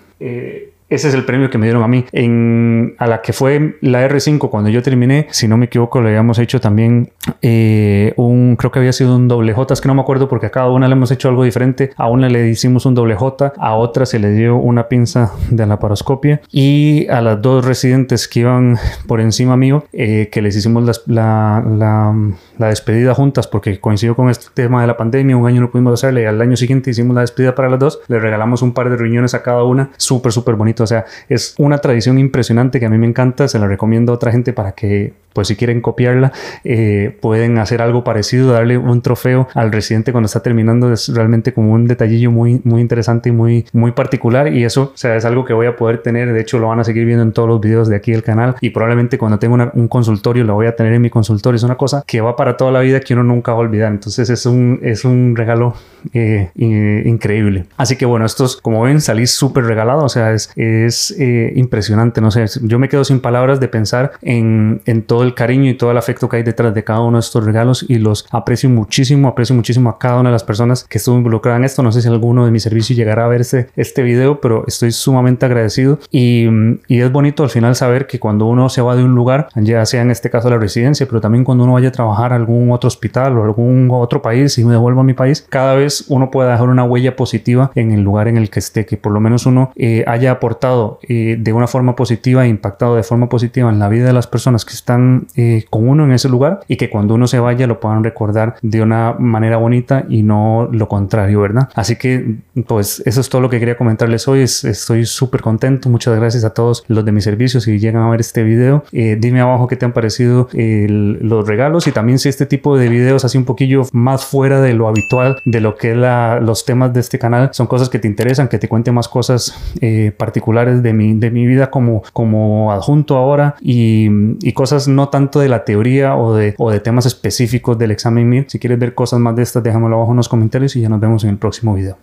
ese 0.88 1.08
es 1.08 1.14
el 1.14 1.24
premio 1.24 1.50
que 1.50 1.58
me 1.58 1.66
dieron 1.66 1.82
a 1.82 1.88
mí. 1.88 2.04
En, 2.12 2.94
a 2.98 3.06
la 3.06 3.22
que 3.22 3.32
fue 3.32 3.76
la 3.80 4.08
R5 4.08 4.50
cuando 4.50 4.70
yo 4.70 4.82
terminé, 4.82 5.26
si 5.30 5.48
no 5.48 5.56
me 5.56 5.66
equivoco, 5.66 6.00
le 6.00 6.10
habíamos 6.10 6.38
hecho 6.38 6.60
también 6.60 7.10
eh, 7.42 8.12
un, 8.16 8.56
creo 8.56 8.70
que 8.70 8.78
había 8.78 8.92
sido 8.92 9.16
un 9.16 9.28
doble 9.28 9.52
J, 9.52 9.74
es 9.74 9.80
que 9.80 9.88
no 9.88 9.94
me 9.94 10.02
acuerdo 10.02 10.28
porque 10.28 10.46
a 10.46 10.50
cada 10.50 10.70
una 10.70 10.86
le 10.86 10.92
hemos 10.92 11.10
hecho 11.10 11.28
algo 11.28 11.44
diferente. 11.44 11.90
A 11.96 12.08
una 12.08 12.28
le 12.28 12.48
hicimos 12.48 12.86
un 12.86 12.94
doble 12.94 13.14
J, 13.14 13.52
a 13.56 13.74
otra 13.74 14.06
se 14.06 14.18
le 14.18 14.30
dio 14.30 14.56
una 14.56 14.88
pinza 14.88 15.32
de 15.50 15.66
la 15.66 15.78
paroscopia 15.78 16.40
y 16.52 17.06
a 17.08 17.20
las 17.20 17.42
dos 17.42 17.64
residentes 17.64 18.28
que 18.28 18.40
iban 18.40 18.78
por 19.06 19.20
encima 19.20 19.56
mío, 19.56 19.84
eh, 19.92 20.28
que 20.30 20.42
les 20.42 20.56
hicimos 20.56 20.84
la, 21.06 21.62
la, 21.64 22.14
la, 22.58 22.68
despedida 22.68 23.14
juntas 23.14 23.46
porque 23.46 23.80
coincidió 23.80 24.14
con 24.14 24.30
este 24.30 24.46
tema 24.54 24.80
de 24.80 24.86
la 24.86 24.96
pandemia, 24.96 25.36
un 25.36 25.46
año 25.46 25.60
no 25.60 25.70
pudimos 25.70 25.94
hacerle 25.94 26.22
y 26.22 26.24
al 26.26 26.40
año 26.40 26.56
siguiente 26.56 26.90
hicimos 26.90 27.14
la 27.14 27.22
despedida 27.22 27.54
para 27.54 27.68
las 27.68 27.78
dos, 27.78 28.00
le 28.08 28.18
regalamos 28.18 28.62
un 28.62 28.72
par 28.72 28.90
de 28.90 28.96
riñones 28.96 29.34
a 29.34 29.42
cada 29.42 29.64
una, 29.64 29.90
súper, 29.96 30.32
súper 30.32 30.54
bonito 30.54 30.75
o 30.84 30.86
sea, 30.86 31.04
es 31.28 31.54
una 31.58 31.78
tradición 31.78 32.18
impresionante 32.18 32.80
que 32.80 32.86
a 32.86 32.90
mí 32.90 32.98
me 32.98 33.06
encanta. 33.06 33.48
Se 33.48 33.58
la 33.58 33.66
recomiendo 33.66 34.12
a 34.12 34.14
otra 34.14 34.32
gente 34.32 34.52
para 34.52 34.72
que, 34.72 35.12
pues 35.32 35.48
si 35.48 35.56
quieren 35.56 35.80
copiarla, 35.80 36.32
eh, 36.64 37.16
pueden 37.20 37.58
hacer 37.58 37.82
algo 37.82 38.04
parecido, 38.04 38.52
darle 38.52 38.78
un 38.78 39.02
trofeo 39.02 39.48
al 39.54 39.72
residente 39.72 40.12
cuando 40.12 40.26
está 40.26 40.40
terminando. 40.40 40.92
Es 40.92 41.08
realmente 41.08 41.52
como 41.52 41.72
un 41.72 41.86
detallillo 41.86 42.30
muy, 42.30 42.60
muy 42.64 42.80
interesante 42.80 43.28
y 43.28 43.32
muy, 43.32 43.66
muy 43.72 43.92
particular. 43.92 44.52
Y 44.52 44.64
eso, 44.64 44.92
o 44.94 44.96
sea, 44.96 45.16
es 45.16 45.24
algo 45.24 45.44
que 45.44 45.52
voy 45.52 45.66
a 45.66 45.76
poder 45.76 46.02
tener. 46.02 46.32
De 46.32 46.40
hecho, 46.40 46.58
lo 46.58 46.68
van 46.68 46.80
a 46.80 46.84
seguir 46.84 47.04
viendo 47.04 47.22
en 47.22 47.32
todos 47.32 47.48
los 47.48 47.60
videos 47.60 47.88
de 47.88 47.96
aquí 47.96 48.12
del 48.12 48.22
canal. 48.22 48.56
Y 48.60 48.70
probablemente 48.70 49.18
cuando 49.18 49.38
tenga 49.38 49.70
un 49.74 49.88
consultorio, 49.88 50.44
lo 50.44 50.54
voy 50.54 50.66
a 50.66 50.76
tener 50.76 50.92
en 50.92 51.02
mi 51.02 51.10
consultorio. 51.10 51.56
Es 51.56 51.62
una 51.62 51.76
cosa 51.76 52.02
que 52.06 52.20
va 52.20 52.36
para 52.36 52.56
toda 52.56 52.72
la 52.72 52.80
vida 52.80 53.00
que 53.00 53.14
uno 53.14 53.22
nunca 53.22 53.52
va 53.52 53.58
a 53.58 53.60
olvidar. 53.60 53.92
Entonces 53.92 54.30
es 54.30 54.46
un, 54.46 54.80
es 54.82 55.04
un 55.04 55.34
regalo 55.36 55.74
eh, 56.12 56.50
increíble. 56.54 57.66
Así 57.76 57.96
que 57.96 58.06
bueno, 58.06 58.26
estos, 58.26 58.56
como 58.56 58.82
ven, 58.82 59.00
salí 59.00 59.26
súper 59.26 59.64
regalado. 59.64 60.04
O 60.04 60.08
sea, 60.08 60.32
es 60.32 60.50
es 60.66 61.14
eh, 61.18 61.52
impresionante, 61.56 62.20
no 62.20 62.30
sé, 62.30 62.44
yo 62.62 62.78
me 62.78 62.88
quedo 62.88 63.04
sin 63.04 63.20
palabras 63.20 63.60
de 63.60 63.68
pensar 63.68 64.12
en, 64.22 64.80
en, 64.86 65.02
todo 65.02 65.22
el 65.22 65.34
cariño 65.34 65.70
y 65.70 65.74
todo 65.74 65.90
el 65.90 65.98
afecto 65.98 66.28
que 66.28 66.38
hay 66.38 66.42
detrás 66.42 66.74
de 66.74 66.84
cada 66.84 67.00
uno 67.00 67.18
de 67.18 67.20
estos 67.20 67.44
regalos 67.44 67.84
y 67.88 67.98
los 67.98 68.26
aprecio 68.30 68.68
muchísimo, 68.68 69.28
aprecio 69.28 69.54
muchísimo 69.54 69.90
a 69.90 69.98
cada 69.98 70.20
una 70.20 70.30
de 70.30 70.34
las 70.34 70.44
personas 70.44 70.84
que 70.84 70.98
estuvo 70.98 71.16
involucrada 71.16 71.58
en 71.58 71.64
esto, 71.64 71.82
no 71.82 71.92
sé 71.92 72.02
si 72.02 72.08
alguno 72.08 72.44
de 72.44 72.50
mi 72.50 72.60
servicio 72.60 72.96
llegará 72.96 73.24
a 73.24 73.28
ver 73.28 73.42
este, 73.42 73.68
este 73.76 74.02
video, 74.02 74.40
pero 74.40 74.64
estoy 74.66 74.92
sumamente 74.92 75.46
agradecido 75.46 75.98
y, 76.10 76.46
y 76.88 77.00
es 77.00 77.12
bonito 77.12 77.44
al 77.44 77.50
final 77.50 77.74
saber 77.76 78.06
que 78.06 78.18
cuando 78.18 78.46
uno 78.46 78.68
se 78.68 78.82
va 78.82 78.96
de 78.96 79.04
un 79.04 79.14
lugar, 79.14 79.48
ya 79.54 79.84
sea 79.86 80.02
en 80.02 80.10
este 80.10 80.30
caso 80.30 80.50
la 80.50 80.58
residencia, 80.58 81.06
pero 81.06 81.20
también 81.20 81.44
cuando 81.44 81.64
uno 81.64 81.74
vaya 81.74 81.88
a 81.88 81.92
trabajar 81.92 82.32
a 82.32 82.36
algún 82.36 82.70
otro 82.72 82.88
hospital 82.88 83.38
o 83.38 83.44
algún 83.44 83.88
otro 83.90 84.22
país 84.22 84.58
y 84.58 84.64
me 84.64 84.72
devuelvo 84.72 85.00
a 85.00 85.04
mi 85.04 85.14
país, 85.14 85.46
cada 85.48 85.74
vez 85.74 86.04
uno 86.08 86.30
puede 86.30 86.50
dejar 86.50 86.68
una 86.68 86.84
huella 86.84 87.16
positiva 87.16 87.70
en 87.74 87.92
el 87.92 88.02
lugar 88.02 88.28
en 88.28 88.36
el 88.36 88.50
que 88.50 88.58
esté, 88.58 88.86
que 88.86 88.96
por 88.96 89.12
lo 89.12 89.20
menos 89.20 89.46
uno 89.46 89.72
eh, 89.76 90.04
haya 90.06 90.32
aportado 90.32 90.55
eh, 91.02 91.36
de 91.38 91.52
una 91.52 91.66
forma 91.66 91.96
positiva 91.96 92.44
e 92.44 92.48
impactado 92.48 92.96
de 92.96 93.02
forma 93.02 93.28
positiva 93.28 93.70
en 93.70 93.78
la 93.78 93.88
vida 93.88 94.06
de 94.06 94.12
las 94.12 94.26
personas 94.26 94.64
que 94.64 94.74
están 94.74 95.26
eh, 95.36 95.64
con 95.70 95.88
uno 95.88 96.04
en 96.04 96.12
ese 96.12 96.28
lugar 96.28 96.60
y 96.68 96.76
que 96.76 96.90
cuando 96.90 97.14
uno 97.14 97.26
se 97.26 97.38
vaya 97.38 97.66
lo 97.66 97.80
puedan 97.80 98.02
recordar 98.04 98.56
de 98.62 98.82
una 98.82 99.14
manera 99.18 99.56
bonita 99.56 100.04
y 100.08 100.22
no 100.22 100.68
lo 100.72 100.88
contrario, 100.88 101.40
¿verdad? 101.40 101.68
Así 101.74 101.96
que 101.96 102.36
pues 102.66 103.02
eso 103.06 103.20
es 103.20 103.28
todo 103.28 103.40
lo 103.40 103.50
que 103.50 103.58
quería 103.58 103.76
comentarles 103.76 104.26
hoy. 104.28 104.42
estoy 104.42 105.06
súper 105.06 105.40
contento. 105.40 105.88
Muchas 105.88 106.16
gracias 106.16 106.44
a 106.44 106.50
todos 106.50 106.84
los 106.88 107.04
de 107.04 107.12
mis 107.12 107.24
servicios 107.24 107.64
si 107.64 107.78
llegan 107.78 108.02
a 108.02 108.10
ver 108.10 108.20
este 108.20 108.42
video. 108.42 108.84
Eh, 108.92 109.16
dime 109.18 109.40
abajo 109.40 109.66
qué 109.66 109.76
te 109.76 109.84
han 109.84 109.92
parecido 109.92 110.48
los 110.52 111.46
regalos 111.46 111.86
y 111.86 111.92
también 111.92 112.18
si 112.18 112.28
este 112.28 112.46
tipo 112.46 112.76
de 112.76 112.88
videos 112.88 113.24
así 113.24 113.38
un 113.38 113.44
poquillo 113.44 113.82
más 113.92 114.24
fuera 114.24 114.60
de 114.60 114.74
lo 114.74 114.88
habitual 114.88 115.40
de 115.44 115.60
lo 115.60 115.76
que 115.76 115.92
es 115.92 115.96
los 115.96 116.64
temas 116.64 116.92
de 116.92 117.00
este 117.00 117.18
canal 117.18 117.50
son 117.52 117.66
cosas 117.66 117.88
que 117.88 117.98
te 117.98 118.08
interesan, 118.08 118.48
que 118.48 118.58
te 118.58 118.68
cuente 118.68 118.92
más 118.92 119.08
cosas 119.08 119.54
eh, 119.80 120.12
particulares 120.16 120.45
de 120.46 120.92
mi, 120.92 121.14
de 121.14 121.30
mi 121.30 121.46
vida 121.46 121.70
como, 121.70 122.02
como 122.12 122.72
adjunto 122.72 123.16
ahora 123.16 123.56
y, 123.60 124.52
cosas 124.52 124.88
no 124.88 125.10
tanto 125.10 125.40
de 125.40 125.48
la 125.48 125.64
teoría 125.64 126.16
o 126.16 126.34
de, 126.34 126.54
o 126.56 126.70
de 126.70 126.80
temas 126.80 127.04
específicos 127.04 127.76
del 127.76 127.90
examen 127.90 128.28
MIR. 128.28 128.46
Si 128.48 128.58
quieres 128.58 128.78
ver 128.78 128.94
cosas 128.94 129.20
más 129.20 129.36
de 129.36 129.42
estas, 129.42 129.62
déjamelo 129.62 129.96
abajo 129.96 130.12
en 130.12 130.16
los 130.16 130.28
comentarios 130.28 130.74
y 130.76 130.80
ya 130.80 130.88
nos 130.88 131.00
vemos 131.00 131.24
en 131.24 131.30
el 131.30 131.36
próximo 131.36 131.74
video. 131.74 131.98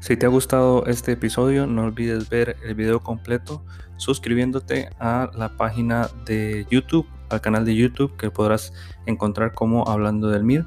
Si 0.00 0.16
te 0.16 0.26
ha 0.26 0.28
gustado 0.28 0.86
este 0.86 1.12
episodio, 1.12 1.66
no 1.66 1.84
olvides 1.84 2.28
ver 2.28 2.56
el 2.64 2.74
video 2.74 3.00
completo 3.00 3.64
suscribiéndote 3.96 4.90
a 5.00 5.30
la 5.34 5.56
página 5.56 6.08
de 6.26 6.66
YouTube, 6.70 7.06
al 7.28 7.40
canal 7.40 7.64
de 7.64 7.74
YouTube 7.74 8.16
que 8.16 8.30
podrás 8.30 8.72
encontrar 9.06 9.52
como 9.52 9.88
Hablando 9.88 10.28
del 10.28 10.44
MIR. 10.44 10.64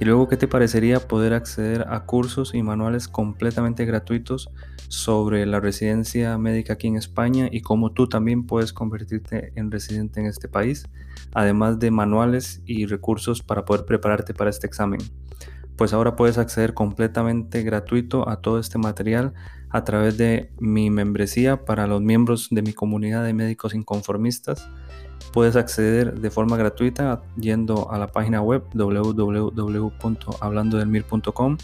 Y 0.00 0.06
luego, 0.06 0.28
¿qué 0.28 0.38
te 0.38 0.48
parecería 0.48 0.98
poder 0.98 1.34
acceder 1.34 1.86
a 1.88 2.06
cursos 2.06 2.54
y 2.54 2.62
manuales 2.62 3.06
completamente 3.06 3.84
gratuitos 3.84 4.50
sobre 4.88 5.44
la 5.44 5.60
residencia 5.60 6.36
médica 6.38 6.72
aquí 6.72 6.88
en 6.88 6.96
España 6.96 7.48
y 7.52 7.60
cómo 7.60 7.92
tú 7.92 8.08
también 8.08 8.46
puedes 8.46 8.72
convertirte 8.72 9.52
en 9.56 9.70
residente 9.70 10.20
en 10.20 10.26
este 10.26 10.48
país, 10.48 10.88
además 11.34 11.78
de 11.78 11.90
manuales 11.90 12.62
y 12.64 12.86
recursos 12.86 13.42
para 13.42 13.66
poder 13.66 13.84
prepararte 13.84 14.32
para 14.32 14.50
este 14.50 14.66
examen? 14.66 15.00
pues 15.80 15.94
ahora 15.94 16.14
puedes 16.14 16.36
acceder 16.36 16.74
completamente 16.74 17.62
gratuito 17.62 18.28
a 18.28 18.42
todo 18.42 18.58
este 18.58 18.76
material 18.76 19.32
a 19.70 19.82
través 19.82 20.18
de 20.18 20.52
mi 20.58 20.90
membresía 20.90 21.64
para 21.64 21.86
los 21.86 22.02
miembros 22.02 22.48
de 22.50 22.60
mi 22.60 22.74
comunidad 22.74 23.24
de 23.24 23.32
médicos 23.32 23.74
inconformistas. 23.74 24.68
Puedes 25.32 25.56
acceder 25.56 26.20
de 26.20 26.30
forma 26.30 26.56
gratuita 26.56 27.22
yendo 27.36 27.92
a 27.92 27.98
la 27.98 28.06
página 28.08 28.42
web 28.42 28.62
www.hablandodelmir.com 28.74 31.56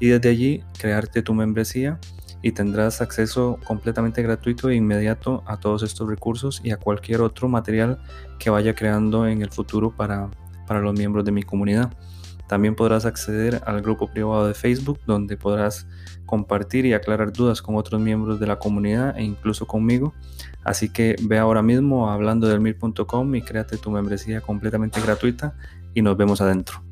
y 0.00 0.08
desde 0.08 0.28
allí 0.28 0.62
crearte 0.78 1.22
tu 1.22 1.34
membresía 1.34 1.98
y 2.42 2.52
tendrás 2.52 3.00
acceso 3.00 3.58
completamente 3.66 4.22
gratuito 4.22 4.70
e 4.70 4.76
inmediato 4.76 5.42
a 5.46 5.58
todos 5.58 5.82
estos 5.82 6.08
recursos 6.08 6.60
y 6.62 6.70
a 6.70 6.76
cualquier 6.76 7.20
otro 7.20 7.48
material 7.48 7.98
que 8.38 8.50
vaya 8.50 8.74
creando 8.74 9.26
en 9.26 9.42
el 9.42 9.50
futuro 9.50 9.90
para, 9.90 10.30
para 10.66 10.80
los 10.80 10.94
miembros 10.94 11.24
de 11.24 11.32
mi 11.32 11.42
comunidad. 11.42 11.92
También 12.48 12.74
podrás 12.74 13.04
acceder 13.04 13.62
al 13.66 13.82
grupo 13.82 14.08
privado 14.08 14.48
de 14.48 14.54
Facebook 14.54 14.98
donde 15.06 15.36
podrás 15.36 15.86
compartir 16.26 16.86
y 16.86 16.94
aclarar 16.94 17.32
dudas 17.32 17.62
con 17.62 17.76
otros 17.76 18.00
miembros 18.00 18.40
de 18.40 18.46
la 18.46 18.58
comunidad 18.58 19.16
e 19.16 19.22
incluso 19.22 19.66
conmigo. 19.66 20.14
Así 20.64 20.88
que 20.88 21.16
ve 21.22 21.38
ahora 21.38 21.62
mismo 21.62 22.10
a 22.10 22.14
hablando 22.14 22.48
del 22.48 22.60
mir.com 22.60 23.34
y 23.34 23.42
créate 23.42 23.76
tu 23.76 23.90
membresía 23.90 24.40
completamente 24.40 25.00
gratuita 25.00 25.54
y 25.94 26.02
nos 26.02 26.16
vemos 26.16 26.40
adentro. 26.40 26.87